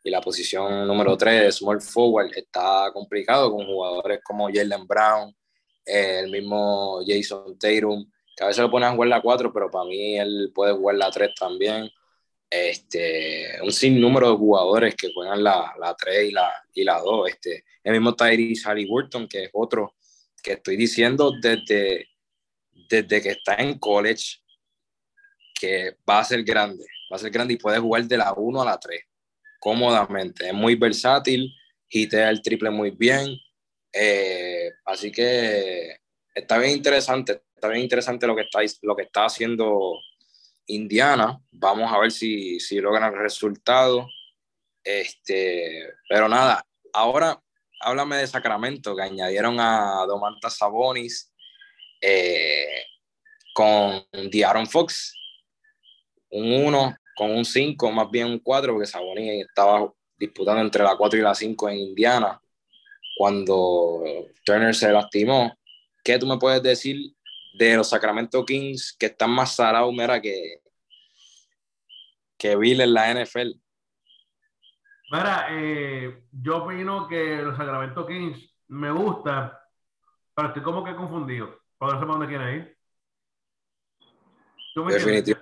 [0.04, 5.36] y la posición número 3 small forward, está complicado con jugadores como Jalen Brown,
[5.86, 9.86] el mismo Jason Tatum, que a veces lo ponen a jugar la 4, pero para
[9.86, 11.90] mí él puede jugar la 3 también
[12.50, 17.30] este, un sinnúmero de jugadores que juegan la, la 3 y la, y la 2.
[17.30, 19.96] Este, el mismo Tyrese Halliburton, que es otro
[20.42, 22.08] que estoy diciendo desde,
[22.90, 24.40] desde que está en college,
[25.60, 28.62] que va a ser grande, va a ser grande y puede jugar de la 1
[28.62, 29.02] a la 3
[29.60, 30.48] cómodamente.
[30.48, 31.54] Es muy versátil,
[31.90, 33.38] hitea el triple muy bien.
[33.92, 35.98] Eh, así que
[36.34, 40.00] está bien interesante, está bien interesante lo que está, lo que está haciendo
[40.68, 41.40] Indiana.
[41.52, 44.08] Vamos a ver si, si logran el resultado.
[44.84, 47.40] Este, pero nada, ahora
[47.82, 51.34] háblame de Sacramento, que añadieron a Domantas Sabonis
[52.02, 52.86] eh,
[53.54, 55.16] con Diaron Fox.
[56.32, 60.96] Un 1 con un 5, más bien un 4, porque Sabonis estaba disputando entre la
[60.96, 62.42] 4 y la 5 en Indiana
[63.18, 64.04] cuando
[64.46, 65.54] Turner se lastimó.
[66.04, 67.14] ¿Qué tú me puedes decir
[67.54, 70.62] de los Sacramento Kings que están más salados, mira, que,
[72.38, 73.60] que Bill en la NFL.
[75.12, 79.62] Mira, eh, yo opino que los Sacramento Kings me gusta,
[80.34, 81.48] pero estoy como que confundido.
[81.48, 82.78] Sé para dónde quieren ir.
[84.74, 85.40] ¿Tú me Definitivo.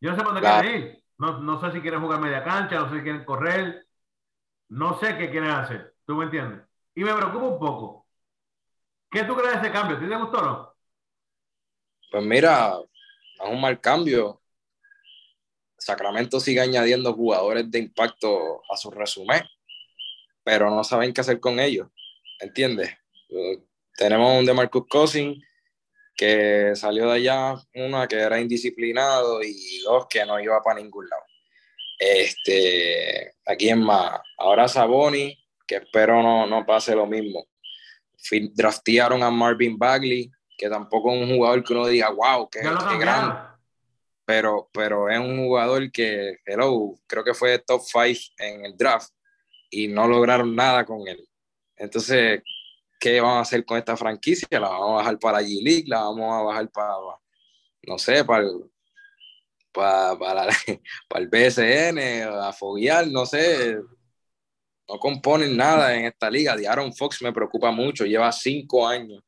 [0.00, 1.04] Yo no sé dónde quieren ir.
[1.18, 3.86] No, no, sé si quieren jugar media cancha, no sé si quieren correr.
[4.68, 5.94] No sé qué quieren hacer.
[6.06, 6.60] ¿Tú me entiendes?
[6.94, 8.06] Y me preocupa un poco.
[9.10, 9.98] ¿Qué tú crees de ese cambio?
[9.98, 10.74] ¿Te gustó o no?
[12.10, 12.78] Pues mira,
[13.42, 14.40] es un mal cambio.
[15.76, 19.42] Sacramento sigue añadiendo jugadores de impacto a su resumen,
[20.44, 21.88] pero no saben qué hacer con ellos.
[22.38, 22.96] ¿Entiendes?
[23.30, 23.62] Uh,
[23.96, 25.42] tenemos un de Marcus Cousins
[26.20, 31.08] que salió de allá, una que era indisciplinado y dos que no iba para ningún
[31.08, 31.22] lado.
[31.98, 37.46] Este, aquí en más, ahora Saboni, que espero no, no pase lo mismo.
[38.52, 42.98] Draftearon a Marvin Bagley, que tampoco es un jugador que uno diga, wow, qué, qué
[42.98, 43.40] grande.
[44.26, 49.08] Pero, pero es un jugador que, hello, creo que fue top 5 en el draft
[49.70, 51.26] y no lograron nada con él.
[51.76, 52.42] Entonces,
[53.00, 54.46] ¿qué vamos a hacer con esta franquicia?
[54.52, 55.86] ¿La vamos a bajar para G-League?
[55.88, 56.94] ¿La vamos a bajar para,
[57.86, 58.70] no sé, para el,
[59.72, 60.48] para, para,
[61.08, 63.78] para el BSN, a foguear, no sé?
[64.86, 66.54] No componen nada en esta liga.
[66.54, 69.22] De Aaron Fox me preocupa mucho, lleva cinco años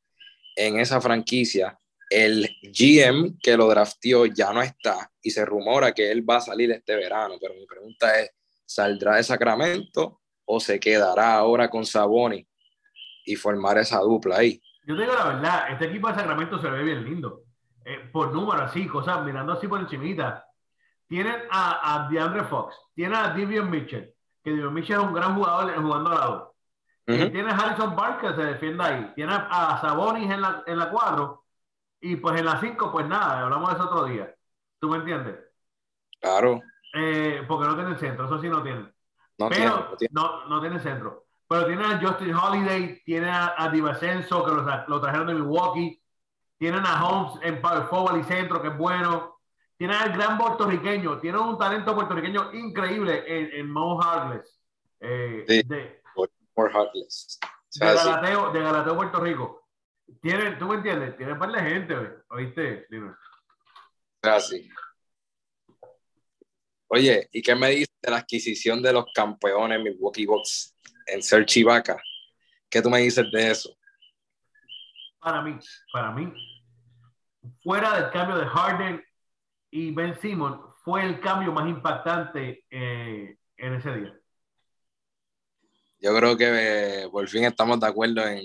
[0.54, 1.78] en esa franquicia,
[2.10, 6.40] el GM que lo draftió ya no está y se rumora que él va a
[6.42, 8.32] salir este verano, pero mi pregunta es,
[8.66, 12.46] ¿saldrá de Sacramento o se quedará ahora con Saboni
[13.24, 14.62] y formar esa dupla ahí?
[14.84, 17.42] Yo te digo la verdad, este equipo de Sacramento se ve bien lindo.
[17.84, 20.46] Eh, por número así, cosas, mirando así por encimita.
[21.08, 25.34] Tienen a, a DeAndre Fox, tienen a Divion Mitchell, que Divion Mitchell es un gran
[25.34, 26.52] jugador jugando al lado
[27.04, 29.12] tiene a Harrison Barker que se defiende ahí.
[29.14, 31.44] Tiene a Sabonis en la, en la 4.
[32.00, 34.34] Y pues en la 5, pues nada, hablamos de eso otro día.
[34.80, 35.36] ¿Tú me entiendes?
[36.20, 36.60] Claro.
[36.94, 38.92] Eh, porque no tiene centro, eso sí no tiene.
[39.38, 41.26] No Pero, tiene, no, no, tiene centro.
[41.52, 46.02] Pero tiene a Justin Holiday, tiene a, a Divacenzo, que lo, lo, trajeron de Milwaukee.
[46.56, 49.38] Tienen a Holmes en power forward y centro, que es bueno.
[49.76, 51.20] Tienen al gran puertorriqueño.
[51.20, 54.00] Tienen un talento puertorriqueño increíble en, en Mo.
[55.00, 56.00] Eh, de,
[56.56, 57.38] more heartless.
[57.74, 59.68] de, Galateo, de Galateo, Puerto Rico.
[60.22, 61.18] Tiene, ¿Tú me entiendes?
[61.18, 61.94] Tiene par de gente,
[62.30, 62.86] ¿oíste?
[62.88, 63.12] Dime.
[64.22, 64.70] Así.
[66.88, 70.71] Oye, ¿y qué me dices de la adquisición de los campeones Milwaukee Bucks
[71.06, 71.96] en Ser Chivaca?
[72.72, 73.76] ¿Qué tú me dices de eso?
[75.20, 75.58] Para mí,
[75.92, 76.32] para mí,
[77.62, 79.04] fuera del cambio de Harden
[79.70, 84.18] y Ben Simon, fue el cambio más impactante eh, en ese día.
[86.00, 86.46] Yo creo que
[87.04, 88.42] eh, por fin estamos de acuerdo en,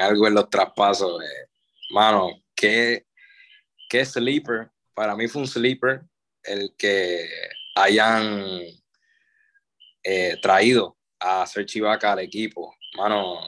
[0.00, 1.22] algo en los traspasos.
[1.22, 1.48] Eh.
[1.90, 3.06] Mano, qué,
[3.90, 4.70] qué sleeper.
[4.94, 6.02] Para mí fue un sleeper
[6.42, 7.28] el que
[7.74, 8.62] hayan
[10.40, 12.74] traído a ser Chivaca al equipo.
[12.96, 13.40] Mano,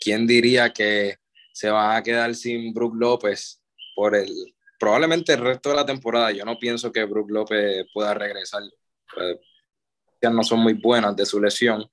[0.00, 1.16] ¿quién diría que
[1.52, 3.62] se van a quedar sin Brook López
[3.94, 6.32] por el probablemente el resto de la temporada.
[6.32, 8.62] Yo no pienso que Brook López pueda regresar.
[9.14, 9.38] Pues,
[10.22, 11.88] no son muy buenas de su lesión.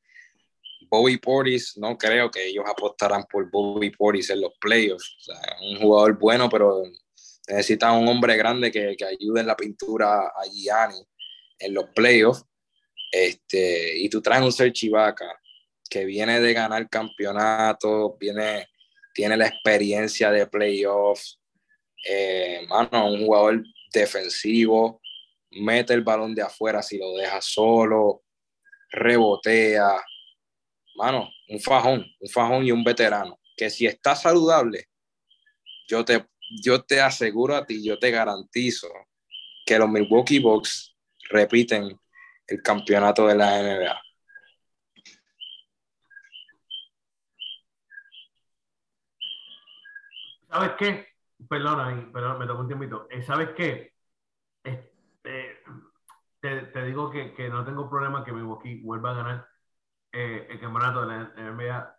[0.89, 5.17] Bobby Portis, no creo que ellos apostarán por Bobby Portis en los playoffs.
[5.19, 6.81] O sea, un jugador bueno, pero
[7.47, 11.05] necesita un hombre grande que, que ayude en la pintura a Gianni
[11.59, 12.43] en los playoffs.
[13.11, 14.89] Este, y tú traes un Serge
[15.89, 18.67] que viene de ganar campeonato, viene
[19.13, 21.41] tiene la experiencia de playoffs,
[22.07, 25.01] eh, mano, un jugador defensivo,
[25.51, 28.23] mete el balón de afuera si lo deja solo,
[28.91, 30.01] rebotea,
[30.95, 34.85] mano, un fajón, un fajón y un veterano, que si está saludable,
[35.87, 36.25] yo te,
[36.63, 38.87] yo te aseguro a ti, yo te garantizo
[39.65, 40.95] que los Milwaukee Bucks
[41.29, 41.99] repiten
[42.49, 44.01] el campeonato de la NBA.
[50.49, 51.07] ¿Sabes qué?
[51.47, 53.07] Perdona, perdón, me tocó un tiempito.
[53.09, 53.93] Eh, ¿Sabes qué?
[54.63, 55.61] Este,
[56.41, 59.47] te, digo que, que, no tengo problema que Milwaukee vuelva a ganar
[60.11, 61.95] eh, el campeonato de la NBA.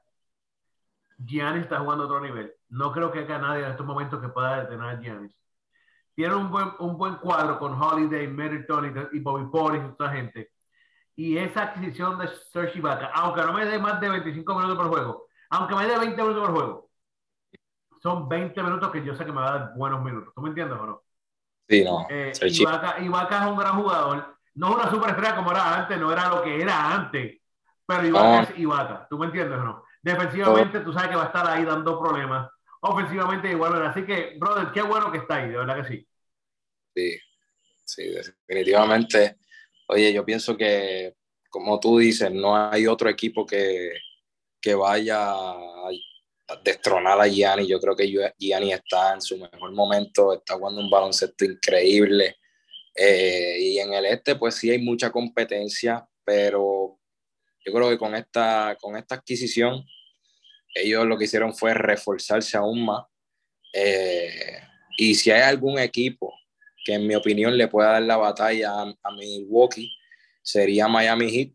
[1.18, 2.54] Giannis está jugando a otro nivel.
[2.70, 5.34] No creo que haya nadie en estos momentos que pueda detener a Giannis.
[6.20, 10.50] Tiene un buen, un buen cuadro con Holiday, Middleton y, Bobby Portis y otra gente.
[11.16, 14.88] Y esa adquisición de Serge Ibaka, aunque no me dé más de 25 minutos por
[14.88, 16.90] juego, aunque me dé 20 minutos por juego,
[18.02, 20.34] son 20 minutos que yo sé que me va a dar buenos minutos.
[20.34, 21.02] ¿Tú me entiendes o no?
[21.66, 22.06] Sí, no.
[22.10, 24.36] Eh, Ibaka, es un gran jugador.
[24.56, 27.40] No es una superestrella como era antes, no era lo que era antes.
[27.86, 29.06] Pero Ibaka es Ibaka.
[29.08, 29.84] ¿Tú me entiendes o no?
[30.02, 32.50] Defensivamente, tú sabes que va a estar ahí dando problemas.
[32.80, 33.86] Ofensivamente, igual.
[33.86, 36.06] Así que, brother, qué bueno que está ahí, de verdad que sí.
[36.94, 37.18] Sí,
[37.84, 39.36] sí, definitivamente.
[39.88, 41.14] Oye, yo pienso que,
[41.50, 43.92] como tú dices, no hay otro equipo que,
[44.60, 45.24] que vaya
[46.64, 47.66] destronar a Gianni.
[47.66, 52.38] Yo creo que Gianni está en su mejor momento, está jugando un baloncesto increíble.
[52.94, 56.98] Eh, y en el este, pues sí hay mucha competencia, pero
[57.64, 59.84] yo creo que con esta, con esta adquisición,
[60.74, 63.04] ellos lo que hicieron fue reforzarse aún más.
[63.72, 64.60] Eh,
[64.98, 66.34] y si hay algún equipo
[66.84, 69.92] que en mi opinión le pueda dar la batalla a, Milwaukee,
[70.42, 71.52] sería Miami Heat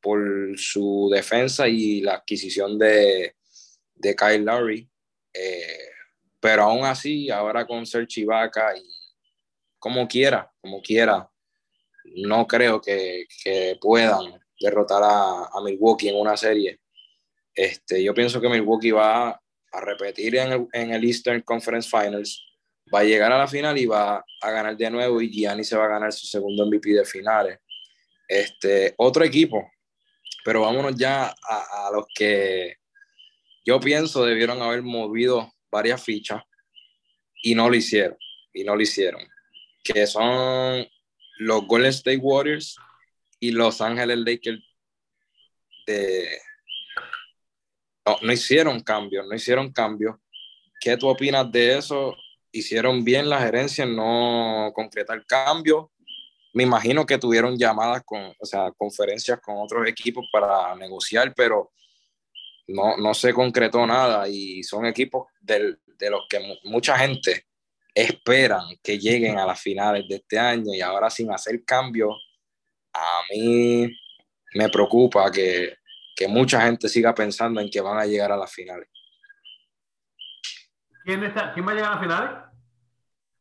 [0.00, 3.36] por su defensa y la adquisición de,
[3.94, 4.88] de Kyle Lowry.
[5.32, 5.88] Eh,
[6.40, 8.82] pero aún así, ahora con ser Chivaca y
[9.78, 11.28] como quiera, como quiera,
[12.16, 13.26] no creo que,
[13.80, 16.80] puedan derrotar a, Milwaukee en una serie.
[17.54, 22.44] Este, yo pienso que Milwaukee va a repetir en el, Eastern Conference Finals,
[22.92, 25.76] va a llegar a la final y va a ganar de nuevo y Gianni se
[25.76, 27.58] va a ganar su segundo MVP de finales.
[28.28, 29.70] Este, otro equipo,
[30.44, 32.76] pero vámonos ya a los que
[33.64, 36.42] yo pienso debieron haber movido varias fichas
[37.42, 38.16] y no lo hicieron.
[38.52, 39.22] Y no lo hicieron.
[39.82, 40.86] Que son
[41.38, 42.76] los Golden State Warriors
[43.40, 44.62] y Los Ángeles Lakers
[45.86, 46.38] de...
[48.06, 50.16] No, no hicieron cambios, no hicieron cambios.
[50.80, 52.16] ¿Qué tú opinas de eso?
[52.52, 55.86] ¿Hicieron bien la gerencia en no concretar cambios?
[56.52, 61.72] Me imagino que tuvieron llamadas con, o sea, conferencias con otros equipos para negociar, pero
[62.68, 65.76] no, no se concretó nada y son equipos de
[66.10, 67.46] los que mucha gente
[67.94, 72.14] esperan que lleguen a las finales de este año y ahora sin hacer cambios,
[72.92, 73.90] a mí
[74.54, 75.76] me preocupa que,
[76.28, 78.88] mucha gente siga pensando en que van a llegar a las finales.
[81.04, 82.30] ¿Quién, está, ¿Quién va a llegar a las finales?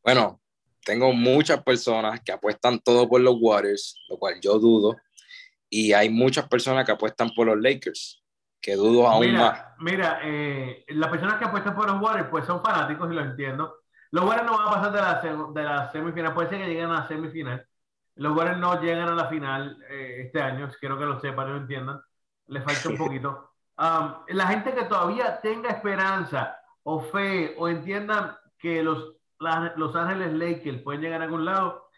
[0.04, 0.41] Bueno,
[0.84, 4.95] tengo muchas personas que apuestan todo por los Warriors, lo cual yo dudo,
[5.69, 8.21] y hay muchas personas que apuestan por los Lakers
[8.62, 9.65] que dudo aún mira, más.
[9.80, 13.78] Mira, eh, las personas que apuestan por los Warriors pues son fanáticos y lo entiendo.
[14.12, 16.89] Los Warriors no van a pasar de la, de la semifinal, puede ser que lleguen
[16.89, 17.65] a la semifinal.
[18.15, 21.52] Los Warriors no llegan a la final eh, este año, quiero que lo sepan y
[21.52, 22.02] lo entiendan.
[22.47, 23.52] Le falta un poquito.
[23.78, 29.15] Um, la gente que todavía tenga esperanza o fe o entiendan que los,
[29.76, 31.89] los Ángeles Lakers pueden llegar a algún lado,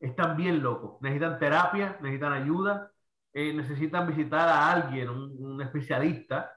[0.00, 1.00] están bien locos.
[1.00, 2.90] Necesitan terapia, necesitan ayuda,
[3.32, 6.52] eh, necesitan visitar a alguien, un, especialista,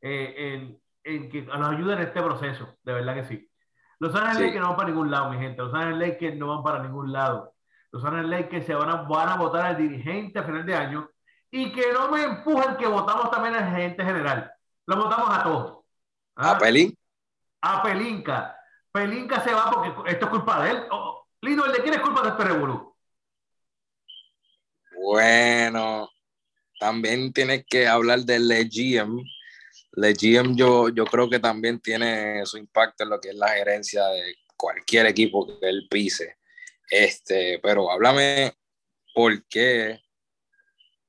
[0.00, 2.76] eh, en, en, que nos ayude en este proceso.
[2.82, 3.50] De verdad que sí.
[3.98, 5.62] Los Ángeles Lakers no van para ningún lado, mi gente.
[5.62, 7.54] Los Ángeles Lakers no van para ningún lado.
[7.92, 11.08] Los Ángeles Lakers se van a, van a votar al dirigente a final de año
[11.50, 14.50] y que no me empujen que votamos también al gerente general.
[14.86, 15.84] Lo votamos a todos.
[16.34, 16.58] ¿A ¿Ah?
[16.58, 16.93] Pelín?
[17.66, 18.54] A Pelinka.
[18.92, 20.82] Pelinka se va porque esto es culpa de él.
[20.90, 22.94] Oh, Lindo, ¿el de quién es culpa de este revolú?
[25.02, 26.10] Bueno,
[26.78, 29.24] también tienes que hablar del GM.
[29.92, 34.08] GM yo, yo creo que también tiene su impacto en lo que es la gerencia
[34.08, 36.36] de cualquier equipo que él pise.
[36.90, 38.52] Este, pero háblame
[39.14, 40.02] por qué,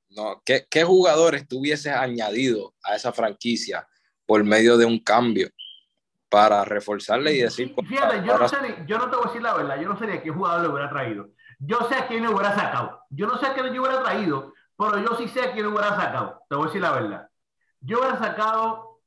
[0.08, 3.86] no, qué, qué jugadores tuvieses añadido a esa franquicia
[4.24, 5.50] por medio de un cambio
[6.28, 7.74] para reforzarle y decir.
[7.74, 9.98] Pues, fíjate, yo, no sé yo no te voy a decir la verdad, yo no
[9.98, 11.28] sé ni a qué jugador le hubiera traído.
[11.58, 13.00] Yo sé a quién le hubiera sacado.
[13.10, 15.72] Yo no sé a quién le hubiera traído, pero yo sí sé a quién le
[15.72, 16.42] hubiera sacado.
[16.48, 17.28] Te voy a decir la verdad.
[17.80, 19.00] Yo hubiera sacado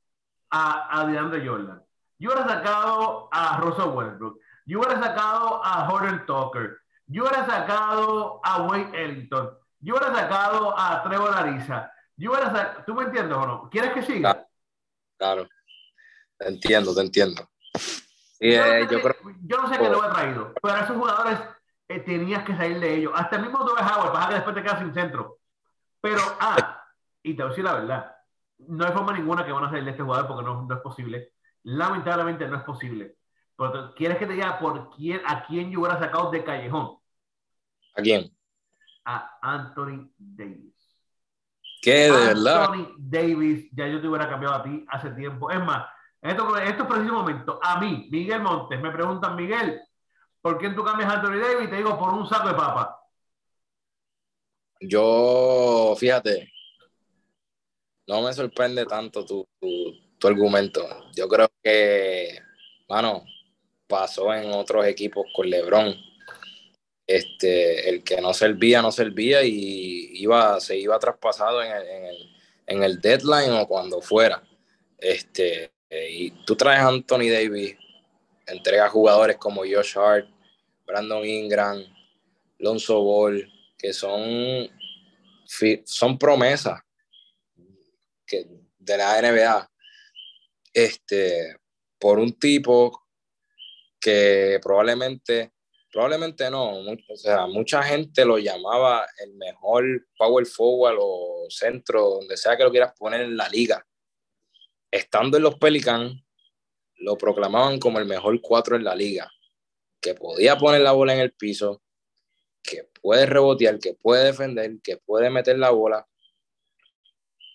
[0.50, 1.84] a, a DeAndre Jordan.
[2.18, 4.40] Yo hubiera sacado a Russell Westbrook.
[4.66, 6.78] Yo hubiera sacado a Jordan Tucker.
[7.08, 9.52] Yo hubiera sacado a Wayne Ellington.
[9.80, 11.92] Yo hubiera sacado a Trevor Ariza.
[12.18, 12.84] Yo hubiera sacado...
[12.86, 13.70] ¿Tú me entiendes o no?
[13.70, 14.46] ¿Quieres que siga?
[15.18, 15.48] Claro.
[16.40, 17.50] Te entiendo, te entiendo.
[18.40, 21.40] Eh, yo, no sé qué lo he traído, pero a esos jugadores
[21.90, 23.12] eh, tenías que salir de ellos.
[23.14, 25.40] Hasta el mismo Dover Howard, para que después te quedas sin centro.
[26.00, 26.82] Pero, ah,
[27.22, 28.16] y te voy a decir la verdad,
[28.60, 30.82] no hay forma ninguna que van a salir de este jugador porque no, no es
[30.82, 31.34] posible.
[31.64, 33.18] Lamentablemente no es posible.
[33.58, 36.98] Pero, ¿Quieres que te diga por quién, a quién yo hubiera sacado de callejón?
[37.96, 38.34] ¿A quién?
[39.04, 40.74] A Anthony Davis.
[41.82, 42.72] ¿Qué, de verdad?
[42.72, 45.52] Anthony Davis, ya yo te hubiera cambiado a ti hace tiempo.
[45.52, 45.86] Es más,
[46.22, 49.82] en estos, estos precisos momentos, a mí, Miguel Montes, me preguntan, Miguel,
[50.42, 51.68] ¿por qué tú cambias a Anthony Davis?
[51.68, 53.00] Y te digo, por un saco de papa.
[54.82, 56.52] Yo, fíjate,
[58.08, 60.86] no me sorprende tanto tu, tu, argumento.
[61.14, 62.40] Yo creo que,
[62.88, 63.24] mano,
[63.88, 65.96] pasó en otros equipos con LeBron.
[67.08, 72.06] Este, el que no servía, no servía y iba, se iba traspasado en el, en
[72.06, 72.36] el,
[72.68, 74.44] en el deadline o cuando fuera.
[74.98, 77.76] Este, y tú traes a Anthony Davis,
[78.46, 80.28] entrega jugadores como Josh Hart,
[80.86, 81.84] Brandon Ingram,
[82.60, 84.70] Lonzo Ball, que son,
[85.86, 86.82] son promesas
[88.26, 88.46] que,
[88.78, 89.72] de la NBA.
[90.74, 91.58] Este,
[91.98, 93.08] por un tipo
[94.00, 95.54] que probablemente,
[95.92, 102.38] probablemente no, o sea, mucha gente lo llamaba el mejor power forward o centro, donde
[102.38, 103.84] sea que lo quieras poner en la liga
[104.92, 106.22] estando en los Pelicans,
[106.98, 109.32] lo proclamaban como el mejor cuatro en la liga,
[110.02, 111.82] que podía poner la bola en el piso,
[112.62, 116.08] que puede rebotear, que puede defender, que puede meter la bola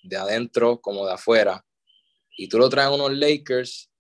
[0.03, 1.65] de adentro como de afuera.
[2.37, 3.91] Y tú lo traes a unos Lakers,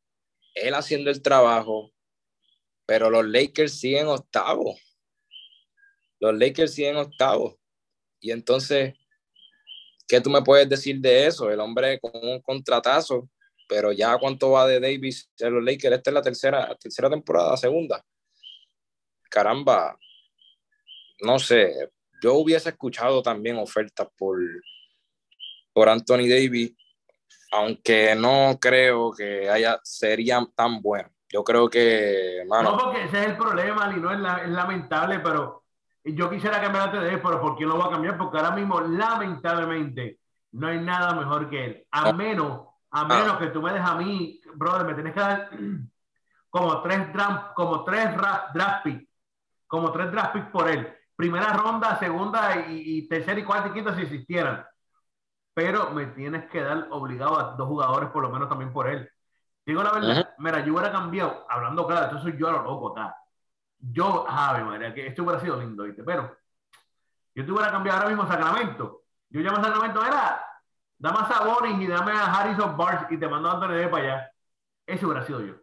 [0.54, 1.92] él haciendo el trabajo,
[2.86, 4.80] pero los Lakers siguen octavos.
[6.20, 7.56] Los Lakers siguen octavos.
[8.20, 8.94] Y entonces
[10.06, 11.50] ¿qué tú me puedes decir de eso?
[11.50, 13.28] El hombre con un contratazo,
[13.68, 17.56] pero ya cuánto va de Davis en los Lakers, esta es la tercera, tercera temporada,
[17.56, 18.04] segunda.
[19.30, 19.96] Caramba,
[21.20, 21.90] no sé,
[22.22, 24.38] yo hubiese escuchado también ofertas por,
[25.72, 26.74] por Anthony Davis,
[27.52, 31.10] aunque no creo que haya, serían tan buenos.
[31.28, 35.63] Yo creo que, No, porque ese es el problema, y no es, es lamentable, pero
[36.04, 38.18] yo quisiera cambiar a TD, pero ¿por qué lo voy a cambiar?
[38.18, 40.20] Porque ahora mismo, lamentablemente,
[40.52, 41.86] no hay nada mejor que él.
[41.90, 43.04] A menos, a ah.
[43.06, 45.50] menos que tú me dejes a mí, brother, me tienes que dar
[46.50, 49.08] como tres draft, como tres draft picks,
[49.66, 50.94] como tres draft picks por él.
[51.16, 54.64] Primera ronda, segunda y, tercera y cuarta y quinta si existieran.
[55.54, 59.08] Pero me tienes que dar obligado a dos jugadores por lo menos también por él.
[59.64, 63.16] Digo la verdad, mira, yo hubiera cambiado, hablando claro, entonces yo a lo loco, ¿tá?
[63.92, 66.02] Yo, Javi, María, que esto hubiera sido lindo, ¿viste?
[66.02, 66.36] Pero
[67.34, 69.02] yo te hubiera cambiado ahora mismo Sacramento.
[69.28, 70.44] Yo llamo a Sacramento, era,
[70.98, 74.04] dame a Sabonis y dame a Harrison Barnes y te mando a Antonio de para
[74.04, 74.32] allá.
[74.86, 75.54] Ese hubiera sido yo.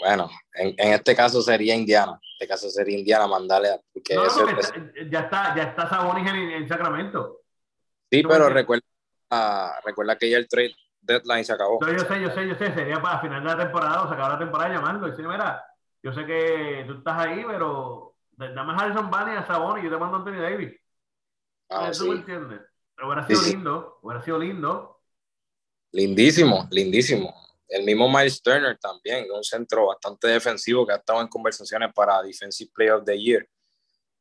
[0.00, 2.12] Bueno, en, en, este caso sería Indiana.
[2.12, 4.24] En este caso sería Indiana mandarle porque no,
[5.10, 7.40] ya está, ya está Sabonis en, en Sacramento.
[8.10, 8.84] Sí, pero recuerda,
[9.84, 11.78] recuerda que ya el trade deadline se acabó.
[11.80, 12.72] yo sé, yo sé, yo sé.
[12.72, 15.67] Sería para final de la temporada o sacar la temporada llamando y decir, mira,
[16.02, 19.90] yo sé que tú estás ahí, pero dame a Harrison Barney a Sabón y yo
[19.90, 20.74] te mando a Anthony Davis.
[21.70, 22.60] Ah, ¿Tú me entiendes?
[23.02, 25.00] Hubiera sido lindo, hubiera sido lindo.
[25.92, 27.34] Lindísimo, lindísimo.
[27.68, 32.22] El mismo Miles Turner también, un centro bastante defensivo que ha estado en conversaciones para
[32.22, 33.48] Defensive Player of the Year.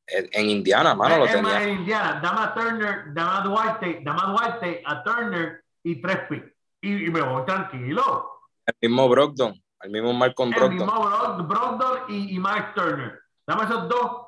[0.06, 1.64] En Indiana, mano, lo tenía.
[1.64, 6.20] En Indiana, dame a Turner, dame a Duarte, dame a Duarte, a Turner y tres
[6.30, 6.52] picks.
[6.82, 8.32] Y, me voy tranquilo.
[8.66, 10.72] El mismo Brogdon, el mismo Malcolm Brogdon.
[10.72, 13.22] El mismo Brogdon y, y Mike Turner.
[13.46, 14.28] Dame esos dos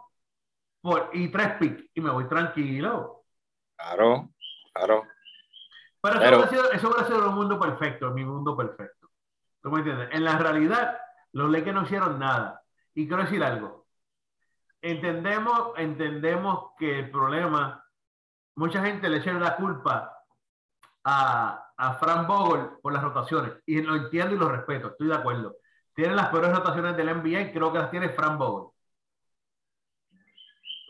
[0.82, 3.24] por, y tres picks y me voy tranquilo.
[3.76, 4.30] Claro,
[4.74, 5.04] claro.
[6.02, 9.10] Pero, Pero eso, hubiera sido, eso un mundo perfecto, mi mundo perfecto.
[9.62, 10.10] ¿Tú me entiendes?
[10.14, 10.98] En la realidad,
[11.34, 12.62] los Lakers no hicieron nada.
[12.94, 13.88] Y quiero decir algo.
[14.82, 17.84] Entendemos, entendemos que el problema,
[18.56, 20.24] mucha gente le echa la culpa
[21.04, 23.54] a, a Frank Vogel por las rotaciones.
[23.66, 25.58] Y lo entiendo y lo respeto, estoy de acuerdo.
[25.96, 28.70] Tiene las peores rotaciones del NBA y creo que las tiene Frank Vogel.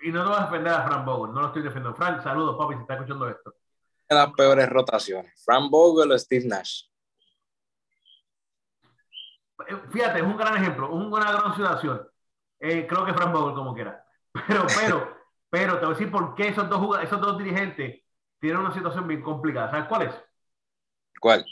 [0.02, 1.96] Y no te voy a defender a Frank Vogel, no lo estoy defendiendo.
[1.96, 3.54] Frank, saludos, papi, si está escuchando esto.
[4.10, 6.86] Las peores rotaciones, Frank Vogel o Steve Nash.
[9.68, 12.08] Eh, fíjate, es un gran ejemplo, una gran situación.
[12.60, 14.04] Eh, creo que Frank Vogel, como quiera.
[14.48, 15.18] Pero, pero,
[15.52, 18.02] pero, te voy a decir por qué esos dos, esos dos dirigentes
[18.40, 19.70] tienen una situación bien complicada.
[19.70, 20.29] ¿Sabes cuál es?
[21.20, 21.46] ¿Cuál?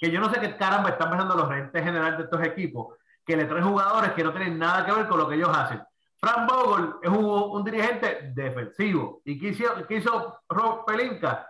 [0.00, 3.36] Que yo no sé qué caramba están pensando los gerentes generales de estos equipos, que
[3.36, 5.80] le traen jugadores que no tienen nada que ver con lo que ellos hacen.
[6.22, 9.22] Frank Vogel es un, dirigente defensivo.
[9.24, 11.48] ¿Y qué hizo, Rob Pelinka?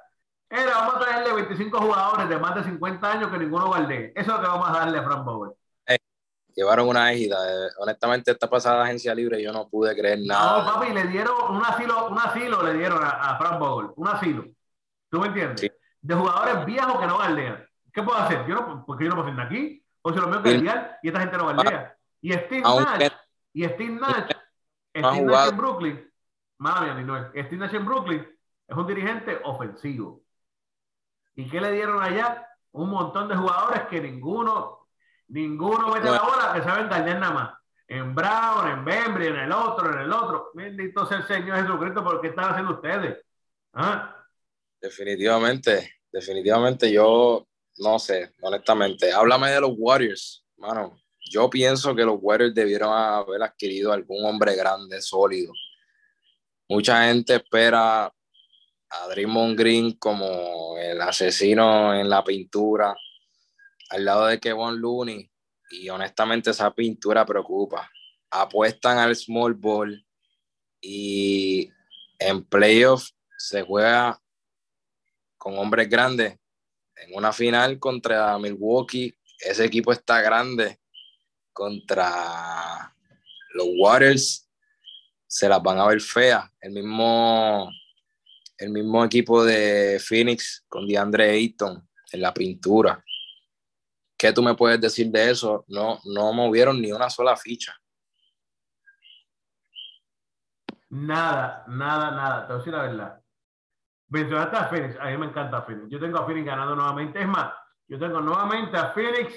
[0.49, 4.13] Era, vamos a traerle 25 jugadores de más de 50 años que ninguno guarde.
[4.17, 5.55] Eso es lo que vamos a darle a Frank Vogel.
[6.55, 7.37] llevaron una égida.
[7.37, 10.63] Eh, honestamente, esta pasada agencia libre yo no pude creer nada.
[10.63, 13.91] No, papi, le dieron un asilo, un asilo le dieron a, Frank Vogel.
[13.97, 14.45] Un asilo.
[15.11, 15.72] ¿Tú me entiendes?
[16.03, 17.67] De jugadores viejos que no guardean.
[17.93, 18.47] ¿Qué puedo hacer?
[18.47, 19.83] Yo no, porque yo no puedo firmar aquí.
[20.03, 21.97] O si lo mío guardear y esta gente no guardea.
[22.21, 23.11] Y Steve Nash,
[23.53, 24.31] y Steve Nash
[24.95, 26.13] Steve Nash en Brooklyn,
[26.59, 28.29] madre mía, Steve Nash en Brooklyn
[28.69, 30.23] es un dirigente ofensivo.
[31.35, 32.47] ¿Y qué le dieron allá?
[32.73, 34.89] Un montón de jugadores que ninguno,
[35.29, 37.55] ninguno mete la bola, que saben dañar nada más.
[37.89, 40.51] En Brown, en Bembry, en el otro, en el otro.
[40.55, 43.25] Bendito sea el Señor Jesucristo, ¿por qué están haciendo ustedes?
[43.75, 44.22] ¿Ah?
[44.83, 47.47] Definitivamente, definitivamente yo
[47.79, 49.13] no sé, honestamente.
[49.13, 51.03] Háblame de los Warriors, mano
[51.33, 55.53] yo pienso que los Warriors debieron haber adquirido algún hombre grande, sólido.
[56.69, 62.95] Mucha gente espera a Draymond Green como el asesino en la pintura
[63.91, 65.31] al lado de Kevin Looney
[65.71, 67.91] y honestamente esa pintura preocupa.
[68.31, 70.05] Apuestan al small ball
[70.81, 71.71] y
[72.19, 74.22] en playoffs se juega
[75.43, 76.39] con hombres grandes.
[76.95, 80.79] En una final contra Milwaukee, ese equipo está grande
[81.53, 82.95] contra
[83.53, 84.49] los Waters
[85.27, 86.49] se las van a ver feas.
[86.61, 87.69] El mismo,
[88.57, 93.05] el mismo equipo de Phoenix con DeAndre Ayton en la pintura.
[94.17, 95.65] ¿Qué tú me puedes decir de eso?
[95.67, 97.75] No, no movieron ni una sola ficha.
[100.89, 102.47] Nada, nada, nada.
[102.47, 103.22] Te voy a decir la verdad.
[104.13, 104.97] Mencionaste a Phoenix.
[105.01, 105.89] A mí me encanta Phoenix.
[105.89, 107.19] Yo tengo a Phoenix ganando nuevamente.
[107.19, 107.51] Es más,
[107.89, 109.35] yo tengo nuevamente a Phoenix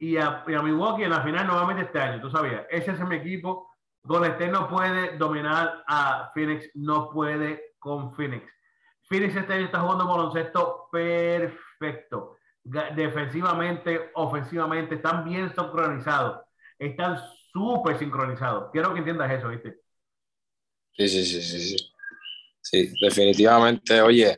[0.00, 2.20] y a, Milwaukee en la final nuevamente este año.
[2.20, 3.70] Tú sabías, ese es mi equipo.
[4.02, 8.52] Golden State no puede dominar a Phoenix, no puede con Phoenix.
[9.02, 12.36] Phoenix este año está jugando baloncesto perfecto.
[12.64, 16.40] Defensivamente, ofensivamente, están bien sincronizados.
[16.76, 17.16] Están
[17.52, 18.70] súper sincronizados.
[18.72, 19.80] Quiero que entiendas eso, ¿viste?
[20.96, 21.89] Sí, sí, sí, sí, sí.
[22.62, 24.00] Sí, definitivamente.
[24.02, 24.36] Oye,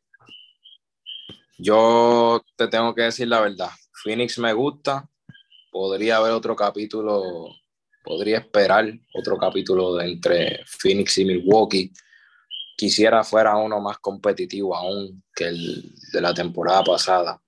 [1.59, 3.70] yo te tengo que decir la verdad.
[4.03, 5.09] Phoenix me gusta,
[5.70, 7.49] podría haber otro capítulo,
[8.03, 11.93] podría esperar otro capítulo entre Phoenix y Milwaukee.
[12.77, 17.41] Quisiera fuera uno más competitivo aún que el de la temporada pasada.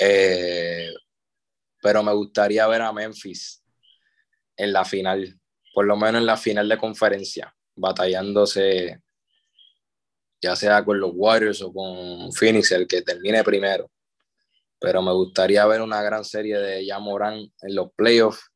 [0.00, 0.92] Eh,
[1.80, 3.62] pero me gustaría ver a Memphis
[4.56, 5.38] en la final,
[5.72, 9.03] por lo menos en la final de conferencia, batallándose
[10.40, 13.90] ya sea con los Warriors o con Phoenix, el que termine primero
[14.84, 18.50] pero me gustaría ver una gran serie de Morán en los playoffs,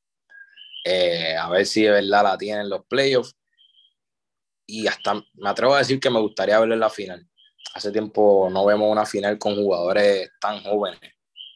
[0.84, 3.34] eh, a ver si de verdad la tiene en los playoffs.
[4.66, 7.26] Y hasta me atrevo a decir que me gustaría verla en la final.
[7.72, 11.00] Hace tiempo no vemos una final con jugadores tan jóvenes,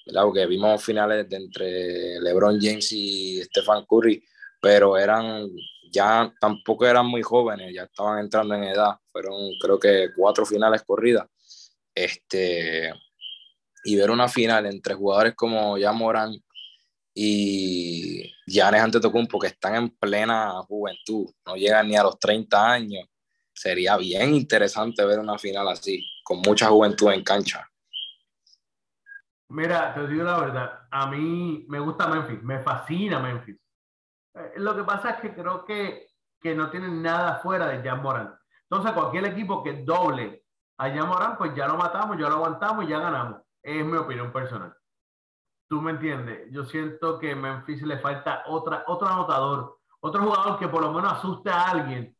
[0.07, 0.23] ¿verdad?
[0.23, 4.25] Porque vimos finales de entre LeBron James y Stephen Curry,
[4.59, 5.51] pero eran
[5.93, 8.97] ya tampoco eran muy jóvenes, ya estaban entrando en edad.
[9.13, 11.27] Fueron creo que cuatro finales corridas.
[11.95, 12.93] Este,
[13.85, 16.35] y ver una final entre jugadores como ya Morán
[17.15, 23.07] y Giannis Antetokounmpo que están en plena juventud, no llegan ni a los 30 años
[23.53, 27.69] sería bien interesante ver una final así, con mucha juventud en cancha.
[29.49, 33.57] Mira, te digo la verdad, a mí me gusta Memphis, me fascina Memphis.
[34.35, 36.09] Eh, lo que pasa es que creo que,
[36.41, 38.35] que no tienen nada fuera de Jan Moran.
[38.69, 40.45] Entonces, cualquier equipo que doble
[40.79, 43.43] a Jan Moran, pues ya lo matamos, ya lo aguantamos y ya ganamos.
[43.63, 44.75] Es mi opinión personal.
[45.69, 46.51] ¿Tú me entiendes?
[46.51, 50.93] Yo siento que a Memphis le falta otra, otro anotador, otro jugador que por lo
[50.93, 52.17] menos asuste a alguien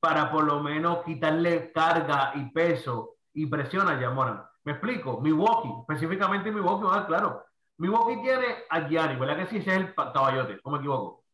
[0.00, 4.44] para por lo menos quitarle carga y peso y presión a Jan Moran.
[4.64, 7.44] Me explico, Milwaukee, específicamente Milwaukee, ah, claro.
[7.78, 9.58] Milwaukee tiene a Gianni, ¿verdad que sí?
[9.58, 11.24] Es el caballote, ¿cómo me equivoco?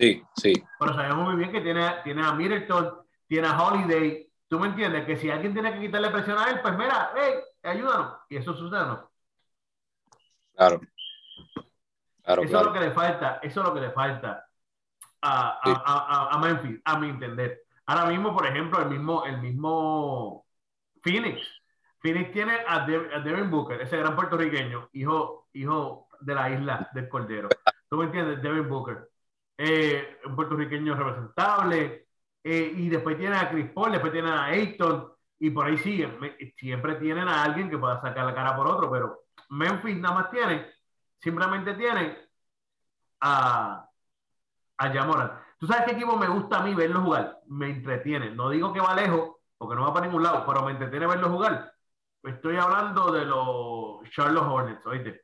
[0.00, 0.64] Sí, sí.
[0.78, 4.32] Pero sabemos muy bien que tiene, tiene a Middleton, tiene a Holiday.
[4.48, 5.04] ¿Tú me entiendes?
[5.04, 8.18] Que si alguien tiene que quitarle presión a él, pues mira, hey, ayúdanos.
[8.30, 9.10] Y eso sucede, ¿no?
[10.54, 10.80] Claro.
[12.22, 14.46] claro eso es lo que le falta, eso es lo que le falta
[15.22, 17.62] a, a, a, a, Memphis, a mi entender.
[17.86, 20.46] Ahora mismo, por ejemplo, el mismo, el mismo
[21.02, 21.60] Phoenix
[22.00, 27.48] Phoenix tiene a, Devin Booker, ese gran puertorriqueño, hijo, hijo de la isla del Cordero.
[27.88, 28.42] ¿Tú me entiendes?
[28.42, 29.09] Devin Booker.
[29.62, 32.06] Eh, un puertorriqueño representable.
[32.42, 35.12] Eh, y después tiene a Chris Paul, después tiene a Ayton.
[35.38, 36.18] Y por ahí siguen.
[36.56, 40.30] Siempre tienen a alguien que pueda sacar la cara por otro, pero Memphis nada más
[40.30, 40.66] tiene,
[41.18, 42.16] simplemente tiene
[43.20, 43.86] a,
[44.78, 45.32] a Jamoran.
[45.58, 47.40] ¿Tú sabes qué equipo me gusta a mí verlo jugar?
[47.48, 48.30] Me entretiene.
[48.34, 51.30] No digo que va lejos, porque no va para ningún lado, pero me entretiene verlo
[51.30, 51.72] jugar
[52.22, 55.22] Estoy hablando de los Charlotte Hornets, oíste.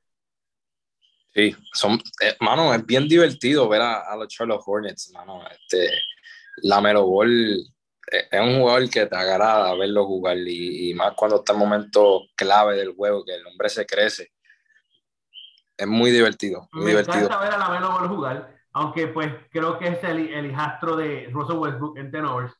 [1.37, 5.43] Sí, son, eh, mano, es bien divertido ver a, los Charlotte Hornets, mano.
[5.51, 5.91] Este,
[6.63, 7.59] la Melo Ball
[8.11, 12.23] eh, es un jugador que te agrada verlo jugar y, más cuando está en momento
[12.35, 14.33] clave del juego, que el hombre se crece.
[15.77, 17.29] Es muy divertido, muy Me divertido.
[17.29, 21.29] ver a la Melo Ball jugar, aunque pues creo que es el, el hijastro de
[21.31, 22.51] Russell Westbrook en tenores,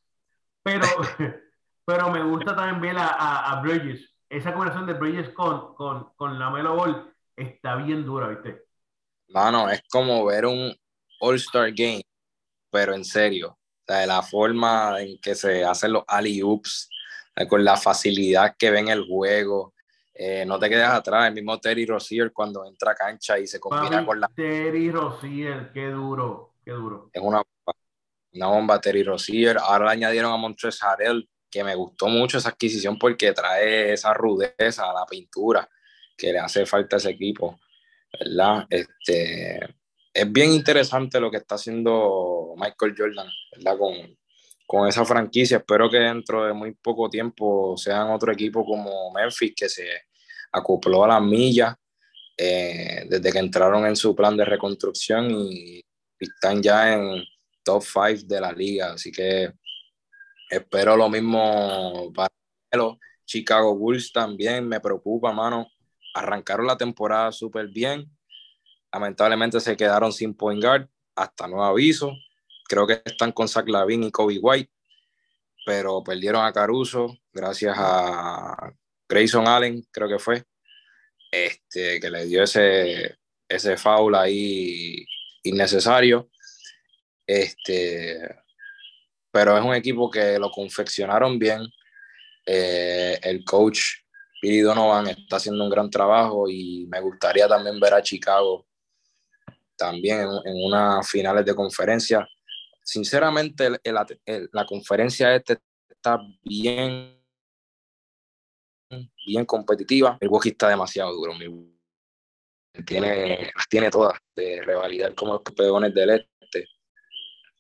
[0.63, 0.87] pero,
[1.87, 6.11] pero me gusta también ver a, a, a Bridges esa conversación de Bridges con, con,
[6.17, 8.66] con la Melo Ball está bien dura, ¿viste?
[9.29, 10.75] Mano, es como ver un
[11.21, 12.03] All-Star Game,
[12.71, 13.51] pero en serio.
[13.51, 16.89] O sea, la forma en que se hacen los alley-oops,
[17.37, 19.75] eh, con la facilidad que ven el juego.
[20.15, 23.61] Eh, no te quedes atrás, el mismo Terry Rozier cuando entra a cancha y se
[23.61, 24.29] combina con la...
[24.29, 27.11] Terry Rozier, qué duro, qué duro.
[27.13, 27.43] Es una,
[28.33, 29.59] una bomba Terry Rozier.
[29.59, 34.15] Ahora le añadieron a Montres Harrell, que me gustó mucho esa adquisición porque trae esa
[34.15, 35.69] rudeza a la pintura
[36.17, 37.61] que le hace falta a ese equipo,
[38.21, 38.67] ¿verdad?
[38.71, 39.61] Este,
[40.13, 43.79] es bien interesante lo que está haciendo Michael Jordan, ¿verdad?
[43.79, 43.95] Con,
[44.67, 45.59] con esa franquicia.
[45.59, 49.89] Espero que dentro de muy poco tiempo sean otro equipo como Memphis que se
[50.53, 51.75] acopló a las millas
[52.37, 55.85] eh, desde que entraron en su plan de reconstrucción y, y
[56.21, 57.25] están ya en
[57.63, 58.93] top 5 de la liga.
[58.93, 59.53] Así que
[60.49, 62.33] Espero lo mismo para
[62.73, 65.69] los Chicago Bulls también me preocupa, mano.
[66.17, 68.11] Arrancaron la temporada súper bien.
[68.91, 72.11] Lamentablemente se quedaron sin point guard hasta nuevo aviso.
[72.67, 74.73] Creo que están con Zach Lavin y Kobe White,
[75.67, 78.73] pero perdieron a Caruso gracias a
[79.07, 80.43] Grayson Allen, creo que fue,
[81.31, 85.05] este, que le dio ese, ese foul ahí
[85.43, 86.31] innecesario.
[87.27, 88.19] Este,
[89.31, 91.61] pero es un equipo que lo confeccionaron bien.
[92.47, 93.81] Eh, el coach
[94.41, 98.67] Billy Donovan está haciendo un gran trabajo y me gustaría también ver a Chicago
[99.77, 102.27] también en, unas finales de conferencia.
[102.83, 105.59] Sinceramente, la conferencia este
[105.89, 107.21] está bien,
[109.27, 110.19] bien competitiva.
[110.21, 111.33] Milwaukee está demasiado duro.
[112.87, 116.67] Tiene, tiene todas de revalidar como los campeones del este.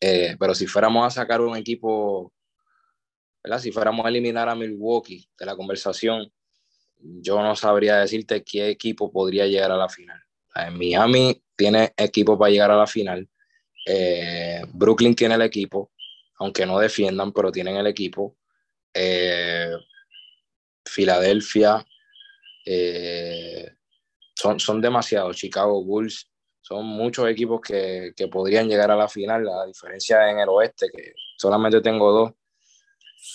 [0.01, 2.33] Eh, pero si fuéramos a sacar un equipo,
[3.43, 3.59] ¿verdad?
[3.59, 6.31] si fuéramos a eliminar a Milwaukee de la conversación,
[6.99, 10.21] yo no sabría decirte qué equipo podría llegar a la final.
[10.73, 13.29] Miami tiene equipo para llegar a la final.
[13.87, 15.93] Eh, Brooklyn tiene el equipo,
[16.39, 18.37] aunque no defiendan, pero tienen el equipo.
[18.93, 19.73] Eh,
[20.85, 21.85] Filadelfia,
[24.35, 25.37] son, son demasiados.
[25.37, 26.31] Chicago Bulls
[26.61, 30.89] son muchos equipos que, que, podrían llegar a la final, la diferencia en el oeste,
[30.93, 32.33] que solamente tengo dos,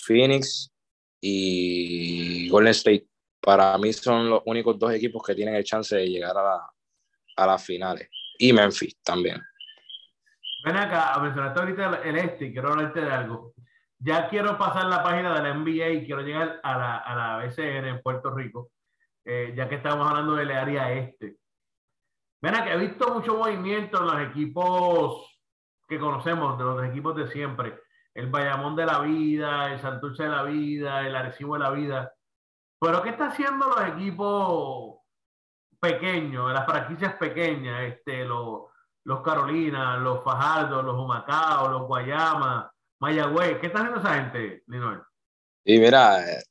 [0.04, 0.70] Phoenix
[1.20, 3.06] y Golden State.
[3.42, 6.70] Para mí son los únicos dos equipos que tienen el chance de llegar a, la,
[7.36, 8.08] a las finales.
[8.38, 9.42] Y Memphis también.
[10.64, 13.52] Ven acá, mencionaste ahorita el este quiero hablarte de algo.
[13.98, 17.44] Ya quiero pasar la página de la NBA y quiero llegar a la, a la
[17.44, 18.70] BCN en Puerto Rico,
[19.24, 21.36] eh, ya que estamos hablando del área este.
[22.40, 25.32] Mira, que he visto mucho movimiento en los equipos
[25.88, 27.78] que conocemos, de los equipos de siempre.
[28.14, 32.12] el Bayamón de la vida, el Santurce de la vida, el Arecibo de la vida.
[32.82, 34.96] Pero ¿qué está haciendo los equipos
[35.78, 38.62] pequeños, las franquicias pequeñas, este, los,
[39.04, 43.60] los Carolinas, los Fajardo, los Humacao, los Guayama, Mayagüez?
[43.60, 44.98] ¿Qué está haciendo esa gente, Linoel?
[45.64, 46.42] Y mira, eh,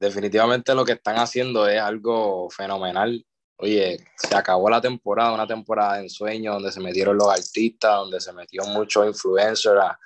[0.00, 3.22] definitivamente lo que están haciendo es algo fenomenal.
[3.58, 8.18] Oye, se acabó la temporada, una temporada de ensueño donde se metieron los artistas, donde
[8.18, 9.98] se metió muchos influencers a,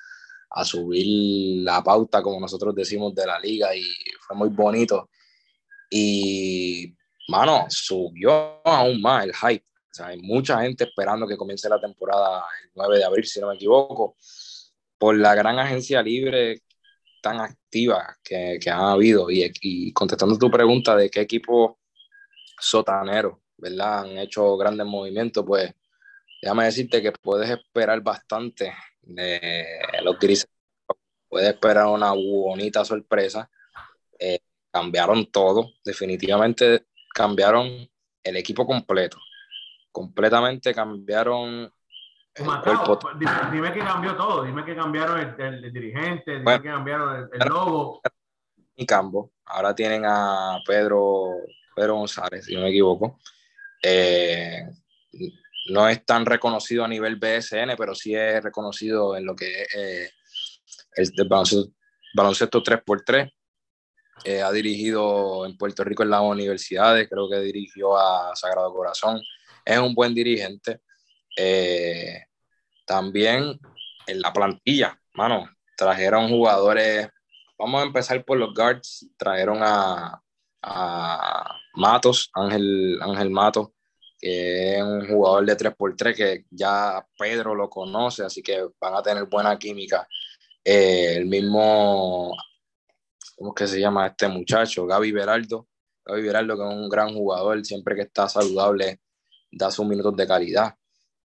[0.50, 3.84] a subir la pauta, como nosotros decimos, de la liga y
[4.26, 5.08] fue muy bonito.
[5.90, 6.94] Y,
[7.28, 9.64] mano, subió aún más el hype.
[9.90, 13.40] O sea, hay mucha gente esperando que comience la temporada el 9 de abril, si
[13.40, 14.16] no me equivoco,
[14.98, 16.62] por la gran agencia libre
[17.22, 19.30] tan activa que, que han habido.
[19.30, 21.78] Y, y, contestando tu pregunta de qué equipo
[22.60, 24.00] sotanero, ¿verdad?
[24.00, 25.72] Han hecho grandes movimientos, pues
[26.42, 28.72] déjame decirte que puedes esperar bastante
[29.02, 29.64] de
[30.02, 30.48] los grises.
[31.28, 33.50] Puedes esperar una bonita sorpresa.
[34.18, 34.40] Eh,
[34.70, 37.88] cambiaron todo, definitivamente cambiaron
[38.22, 39.18] el equipo completo.
[39.90, 41.72] Completamente cambiaron
[42.44, 46.62] Macao, dime, dime, que cambió todo, dime que cambiaron el, el, el dirigente, dime bueno,
[46.62, 48.00] que cambiaron el, el logo.
[48.76, 51.30] Y Cambo, ahora tienen a Pedro,
[51.74, 53.18] Pedro González, si no me equivoco.
[53.82, 54.68] Eh,
[55.70, 59.74] no es tan reconocido a nivel BSN, pero sí es reconocido en lo que es
[59.74, 60.10] eh,
[60.94, 61.72] el, el baloncesto,
[62.14, 63.32] baloncesto 3x3.
[64.24, 69.20] Eh, ha dirigido en Puerto Rico en las universidades, creo que dirigió a Sagrado Corazón.
[69.64, 70.80] Es un buen dirigente.
[71.36, 72.24] Eh,
[72.84, 73.58] también
[74.06, 77.08] en la plantilla, mano, trajeron jugadores.
[77.58, 79.06] Vamos a empezar por los guards.
[79.16, 80.22] Trajeron a,
[81.74, 83.68] Matos, Ángel, Ángel Matos,
[84.18, 89.02] que es un jugador de 3x3 que ya Pedro lo conoce, así que van a
[89.02, 90.06] tener buena química.
[90.64, 92.36] Eh, el mismo
[93.38, 94.86] ¿cómo es que se llama este muchacho?
[94.86, 95.68] Gaby Beraldo.
[96.04, 99.00] Gaby Beraldo, que es un gran jugador, siempre que está saludable,
[99.50, 100.74] da sus minutos de calidad.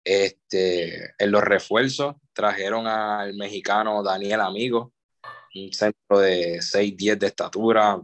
[0.03, 4.93] Este, en los refuerzos trajeron al mexicano Daniel Amigo,
[5.55, 8.01] un centro de 6-10 de estatura,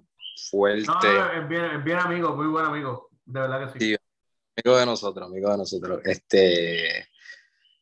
[0.49, 0.85] fuerte.
[0.85, 3.85] No, es bien, es bien amigo, muy buen amigo, de verdad que sí.
[3.85, 3.95] sí.
[4.57, 6.01] Amigo de nosotros, amigo de nosotros.
[6.05, 7.07] Este,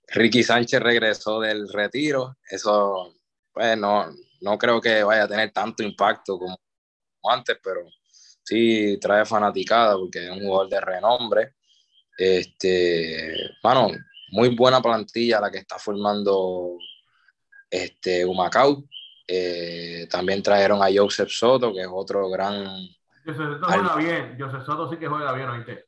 [0.07, 3.15] Ricky Sánchez regresó del retiro, eso,
[3.51, 4.07] pues no,
[4.43, 6.57] no creo que vaya a tener tanto impacto como
[7.23, 7.81] antes, pero
[8.43, 11.55] sí trae fanaticada porque es un jugador de renombre.
[12.17, 13.33] Este,
[13.63, 13.89] bueno,
[14.31, 16.77] muy buena plantilla la que está formando
[17.69, 18.83] este Humacao.
[19.25, 22.65] Eh, también trajeron a Joseph Soto, que es otro gran.
[23.25, 24.35] Joseph Soto juega bien.
[24.37, 25.85] Joseph Soto sí que juega bien, ¿oíste?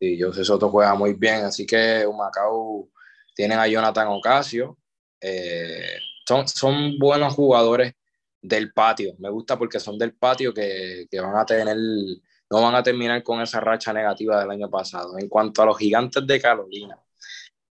[0.00, 1.44] Sí, Joseph Soto juega muy bien.
[1.44, 2.88] Así que Humacao
[3.34, 4.76] tienen a Jonathan Ocasio.
[5.20, 5.98] Eh,
[6.28, 7.94] son, buenos jugadores
[8.42, 9.14] del patio.
[9.18, 11.76] Me gusta porque son del patio que, van a tener,
[12.50, 15.18] no van a terminar con esa racha negativa del año pasado.
[15.18, 16.98] En cuanto a los gigantes de Carolina,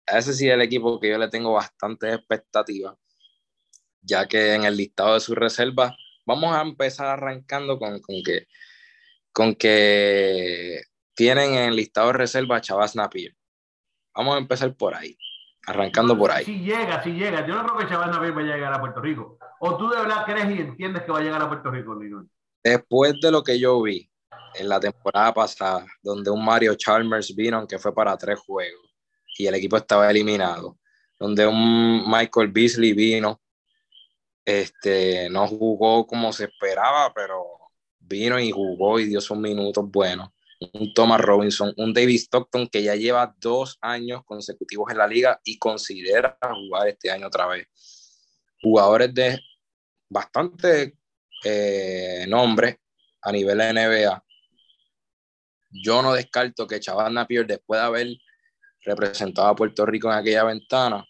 [0.07, 2.97] ese sí es el equipo que yo le tengo bastante expectativa,
[4.03, 5.95] ya que en el listado de sus reservas,
[6.27, 8.49] vamos a empezar arrancando con, que,
[9.33, 10.83] con que
[11.15, 13.37] tienen en el listado de reservas a Chavas Napier.
[14.15, 15.17] Vamos a empezar por ahí
[15.67, 16.45] arrancando por ahí.
[16.45, 17.47] Si llega, si llega.
[17.47, 19.39] Yo no creo que Chaval Navier vaya a llegar a Puerto Rico.
[19.61, 22.27] ¿O tú de verdad crees y entiendes que va a llegar a Puerto Rico, Lino?
[22.63, 24.09] Después de lo que yo vi
[24.55, 28.95] en la temporada pasada, donde un Mario Chalmers vino, aunque fue para tres juegos,
[29.39, 30.79] y el equipo estaba eliminado,
[31.19, 33.41] donde un Michael Beasley vino,
[34.45, 37.45] este, no jugó como se esperaba, pero
[37.99, 40.31] vino y jugó y dio sus minutos buenos
[40.73, 45.41] un Thomas Robinson, un David Stockton que ya lleva dos años consecutivos en la liga
[45.45, 47.67] y considera jugar este año otra vez.
[48.61, 49.41] Jugadores de
[50.09, 50.97] bastante
[51.45, 52.81] eh, nombre
[53.23, 54.25] a nivel de NBA.
[55.71, 58.17] Yo no descarto que Chaval Napier, después de haber
[58.83, 61.07] representado a Puerto Rico en aquella ventana,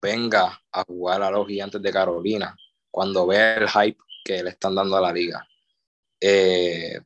[0.00, 2.56] venga a jugar a los gigantes de Carolina
[2.90, 5.46] cuando vea el hype que le están dando a la liga.
[6.20, 7.00] Eh,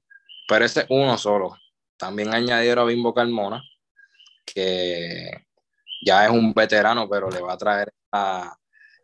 [0.53, 1.57] pero ese es uno solo.
[1.97, 3.63] También añadieron a Bimbo Carmona,
[4.45, 5.47] que
[6.05, 7.91] ya es un veterano, pero le va a traer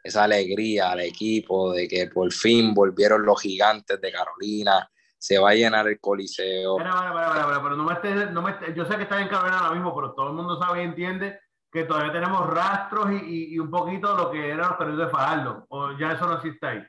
[0.04, 5.50] esa alegría al equipo de que por fin volvieron los gigantes de Carolina, se va
[5.50, 6.76] a llenar el coliseo.
[6.76, 10.12] pero no me estés, no me yo sé que está en Carolina ahora mismo, pero
[10.12, 11.40] todo el mundo sabe y entiende
[11.72, 15.96] que todavía tenemos rastros y, un poquito lo que eran los periodos de Fajardo, o
[15.96, 16.82] ya eso no existe ahí.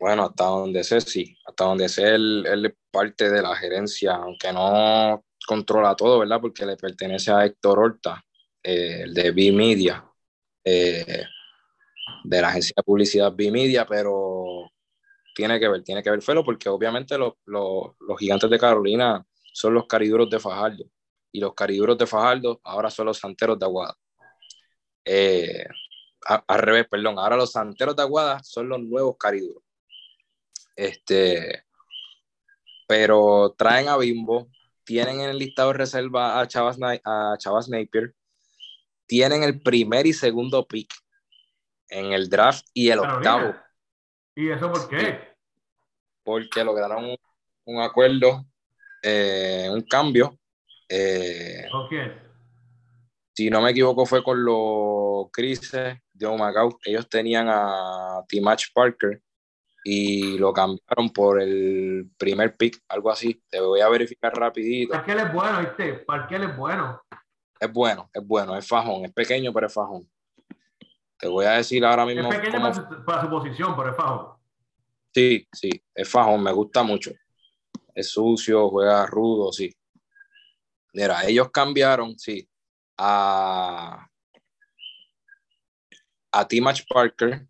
[0.00, 1.36] Bueno, hasta donde sé, sí.
[1.46, 6.40] Hasta donde sé, él, es parte de la gerencia, aunque no controla todo, ¿verdad?
[6.40, 8.24] Porque le pertenece a Héctor Horta,
[8.62, 10.04] eh, el de B-Media.
[10.64, 11.24] Eh,
[12.24, 14.70] de la agencia de publicidad B-Media, pero
[15.34, 19.24] tiene que ver, tiene que ver Felo, porque obviamente los, los, los gigantes de Carolina
[19.52, 20.84] son los cariduros de Fajardo,
[21.32, 23.94] y los cariduros de Fajardo ahora son los santeros de Aguada.
[25.04, 25.64] Eh,
[26.46, 29.62] al revés, perdón, ahora los santeros de Aguada son los nuevos cariduros.
[30.80, 31.64] Este,
[32.88, 34.48] pero traen a Bimbo,
[34.82, 38.14] tienen en el listado de reserva a Chavas, a Chavas Napier,
[39.04, 40.90] tienen el primer y segundo pick
[41.90, 43.54] en el draft y el octavo.
[44.34, 45.18] ¿Y eso por qué?
[46.24, 47.16] Porque lograron un,
[47.66, 48.46] un acuerdo,
[49.02, 50.38] eh, un cambio.
[50.88, 52.18] Eh, ¿Con quién?
[53.34, 56.78] Si no me equivoco, fue con los Crises de Omagao.
[56.86, 59.20] Ellos tenían a Timach Parker
[59.82, 63.42] y lo cambiaron por el primer pick, algo así.
[63.48, 64.92] Te voy a verificar rapidito.
[64.92, 65.92] Parker es bueno, ¿viste?
[65.94, 67.02] Parker es bueno.
[67.58, 70.08] Es bueno, es bueno, es fajón, es pequeño, pero es fajón.
[71.18, 72.32] Te voy a decir ahora mismo.
[72.32, 74.36] Es pequeño para, su, para, su, posición, pero es fajón.
[75.12, 77.12] Sí, sí, es fajón, me gusta mucho.
[77.94, 79.74] Es sucio, juega rudo, sí.
[80.92, 82.48] Mira, ellos cambiaron, sí,
[82.96, 84.08] a,
[86.32, 87.46] a Timach Parker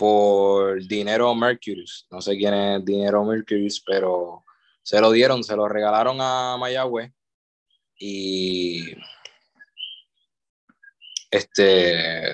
[0.00, 2.06] por Dinero Mercurius.
[2.10, 4.46] No sé quién es Dinero Mercurius, pero
[4.82, 7.12] se lo dieron, se lo regalaron a Mayagüez
[7.98, 8.94] y
[11.30, 12.30] este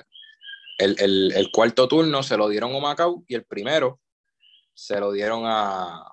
[0.78, 3.98] el, el, el, cuarto turno se lo dieron a Macau y el primero
[4.72, 6.04] se lo dieron a,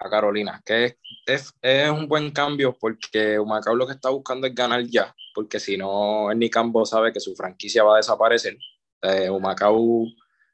[0.00, 4.46] a Carolina, que es, es, es, un buen cambio porque Macau lo que está buscando
[4.46, 8.58] es ganar ya, porque si no, el Nicambo sabe que su franquicia va a desaparecer.
[9.00, 10.04] Eh, Humacao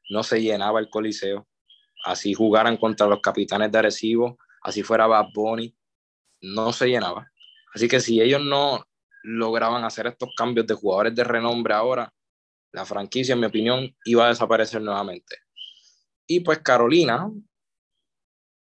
[0.09, 1.47] no se llenaba el coliseo.
[2.05, 5.75] Así jugaran contra los capitanes de Arecibo, así fuera Bad Bunny,
[6.43, 7.31] no se llenaba.
[7.75, 8.85] Así que si ellos no
[9.23, 12.13] lograban hacer estos cambios de jugadores de renombre ahora,
[12.73, 15.37] la franquicia, en mi opinión, iba a desaparecer nuevamente.
[16.27, 17.31] Y pues Carolina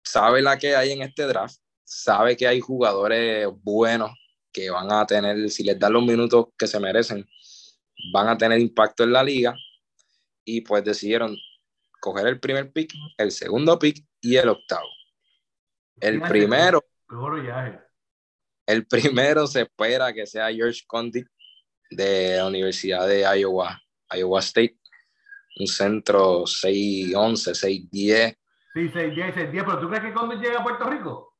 [0.03, 4.11] sabe la que hay en este draft, sabe que hay jugadores buenos
[4.53, 7.27] que van a tener, si les dan los minutos que se merecen,
[8.13, 9.55] van a tener impacto en la liga.
[10.45, 11.37] Y pues decidieron
[12.01, 14.89] coger el primer pick, el segundo pick y el octavo.
[16.01, 16.85] El primero.
[18.67, 21.27] El primero se espera que sea George Condit
[21.91, 23.81] de la Universidad de Iowa,
[24.11, 24.79] Iowa State,
[25.61, 28.37] un centro 6'11, 6'10.
[28.75, 31.37] Sí, 6'10, 6'10, pero ¿tú crees que Condit llega a Puerto Rico?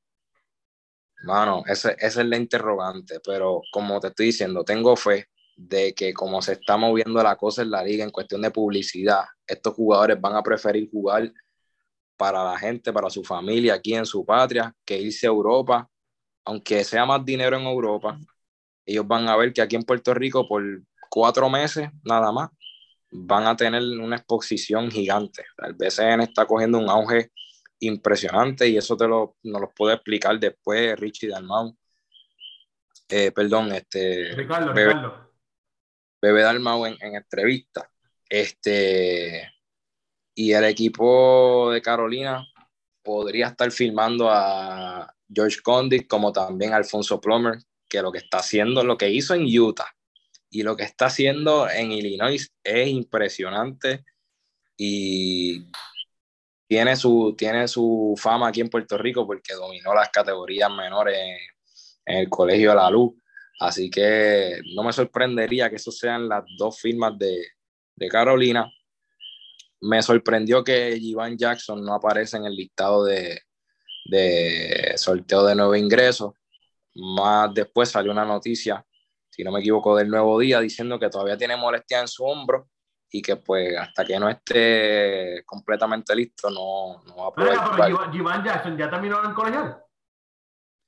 [1.25, 6.13] Mano, esa, esa es la interrogante, pero como te estoy diciendo, tengo fe de que
[6.13, 10.21] como se está moviendo la cosa en la liga en cuestión de publicidad, estos jugadores
[10.21, 11.33] van a preferir jugar
[12.17, 15.89] para la gente, para su familia aquí en su patria, que irse a Europa,
[16.45, 18.19] aunque sea más dinero en Europa,
[18.87, 20.63] ellos van a ver que aquí en Puerto Rico por
[21.11, 22.51] cuatro meses nada más
[23.11, 25.45] van a tener una exposición gigante.
[25.59, 27.31] El BCN está cogiendo un auge
[27.81, 31.77] impresionante y eso te lo, nos lo puede explicar después Richie Dalmau.
[33.09, 34.33] Eh, perdón, este.
[34.35, 35.32] Ricardo, Ricardo.
[36.23, 37.91] Bebe Dalmau en, en, entrevista.
[38.29, 39.53] Este.
[40.35, 42.47] Y el equipo de Carolina
[43.03, 47.59] podría estar filmando a George Condit como también Alfonso Plummer,
[47.89, 49.93] que lo que está haciendo, lo que hizo en Utah
[50.49, 54.05] y lo que está haciendo en Illinois es impresionante.
[54.77, 55.67] Y
[56.67, 61.37] tiene su, tiene su fama aquí en Puerto Rico porque dominó las categorías menores en,
[62.07, 63.13] en el Colegio de la Luz.
[63.63, 67.47] Así que no me sorprendería que esos sean las dos firmas de,
[67.95, 68.69] de Carolina.
[69.83, 73.41] Me sorprendió que Ivan Jackson no aparece en el listado de,
[74.07, 76.35] de sorteo de nuevo ingreso.
[76.97, 78.85] Más después salió una noticia,
[79.31, 82.69] si no me equivoco, del nuevo día diciendo que todavía tiene molestia en su hombro
[83.13, 87.77] y que pues hasta que no esté completamente listo no, no va a poder Pero,
[87.77, 89.85] pero Givan Jackson ya terminó el colegial.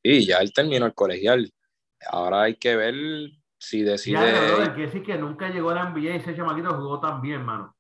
[0.03, 1.53] Sí, ya él terminó el colegial.
[2.11, 2.95] Ahora hay que ver
[3.59, 4.19] si decide.
[4.19, 7.21] Ya, no, que decir que nunca llegó a la NBA y ese chamaquito jugó tan
[7.21, 7.75] bien, mano.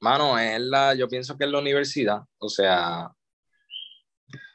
[0.00, 2.22] Mano, es la, yo pienso que es la universidad.
[2.38, 3.10] O sea,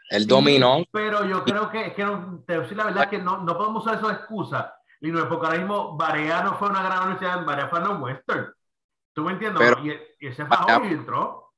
[0.09, 0.83] él sí, dominó.
[0.91, 3.83] Pero yo creo que, es que no, te decir la verdad que no, no podemos
[3.83, 4.75] usar eso de excusa.
[5.01, 8.53] Y no, porque ahora mismo Barea no fue una gran universidad, Barea fue una Western.
[9.13, 9.61] ¿Tú me entiendes?
[9.61, 11.53] Pero, y, y, ese bajó y entró.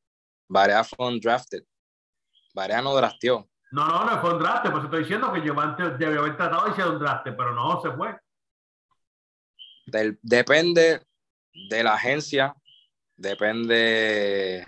[0.50, 1.64] Barea fue un drafted.
[2.54, 3.48] Barea no drafteó.
[3.72, 4.64] No, no, no fue un draft.
[4.64, 7.82] Por eso estoy diciendo que antes debía haber tratado de ser un draft, pero no,
[7.82, 8.16] se fue.
[9.86, 11.02] Del, depende
[11.70, 12.56] de la agencia,
[13.16, 14.66] depende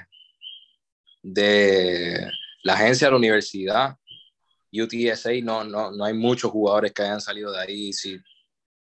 [1.22, 2.32] de
[2.64, 3.95] la agencia de la universidad.
[4.72, 7.93] UTSA no, no, no hay muchos jugadores que hayan salido de ahí.
[7.93, 8.20] Si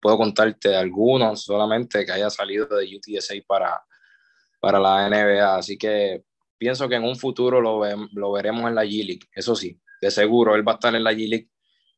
[0.00, 3.82] puedo contarte algunos solamente que haya salido de UTSA para,
[4.60, 5.56] para la NBA.
[5.56, 6.24] Así que
[6.56, 7.80] pienso que en un futuro lo,
[8.12, 9.28] lo veremos en la G-League.
[9.32, 11.48] Eso sí, de seguro, él va a estar en la G-League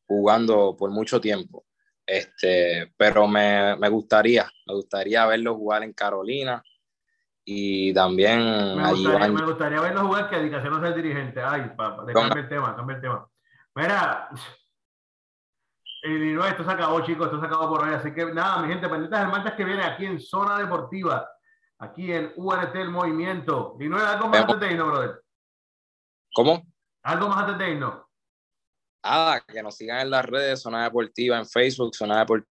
[0.05, 1.65] jugando por mucho tiempo.
[2.05, 6.61] Este, pero me, me, gustaría, me gustaría verlo jugar en Carolina
[7.45, 8.39] y también
[8.75, 11.41] me gustaría, me gustaría verlo jugar que dedicación no ser dirigente.
[11.41, 13.27] Ay, papá, cambia el tema, cambia el tema.
[13.75, 14.29] Mira,
[16.03, 17.93] y no, esto se acabó, chicos, esto se acabó por hoy.
[17.93, 21.29] Así que nada, mi gente, pendientes del martes que viene aquí en Zona Deportiva,
[21.77, 23.77] aquí en UNT El Movimiento.
[23.79, 25.21] Y no antes de irnos, brother.
[26.33, 26.63] ¿Cómo?
[27.03, 28.03] Algo más antes de irnos.
[29.03, 32.51] Ah, que nos sigan en las redes, Zona Deportiva, en Facebook, Zona Deportiva.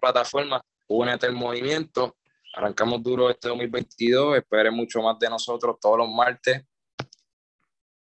[0.00, 2.16] Plataforma, únete el movimiento.
[2.54, 4.36] Arrancamos duro este 2022.
[4.36, 6.64] Espere mucho más de nosotros todos los martes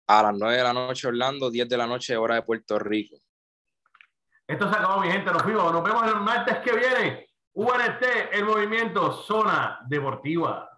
[0.08, 3.18] a las 9 de la noche Orlando, 10 de la noche hora de Puerto Rico.
[4.48, 5.32] Esto se acabó, mi gente.
[5.32, 5.72] Nos fuimos.
[5.72, 7.28] Nos vemos el martes que viene.
[7.54, 10.75] UNT, el movimiento Zona Deportiva.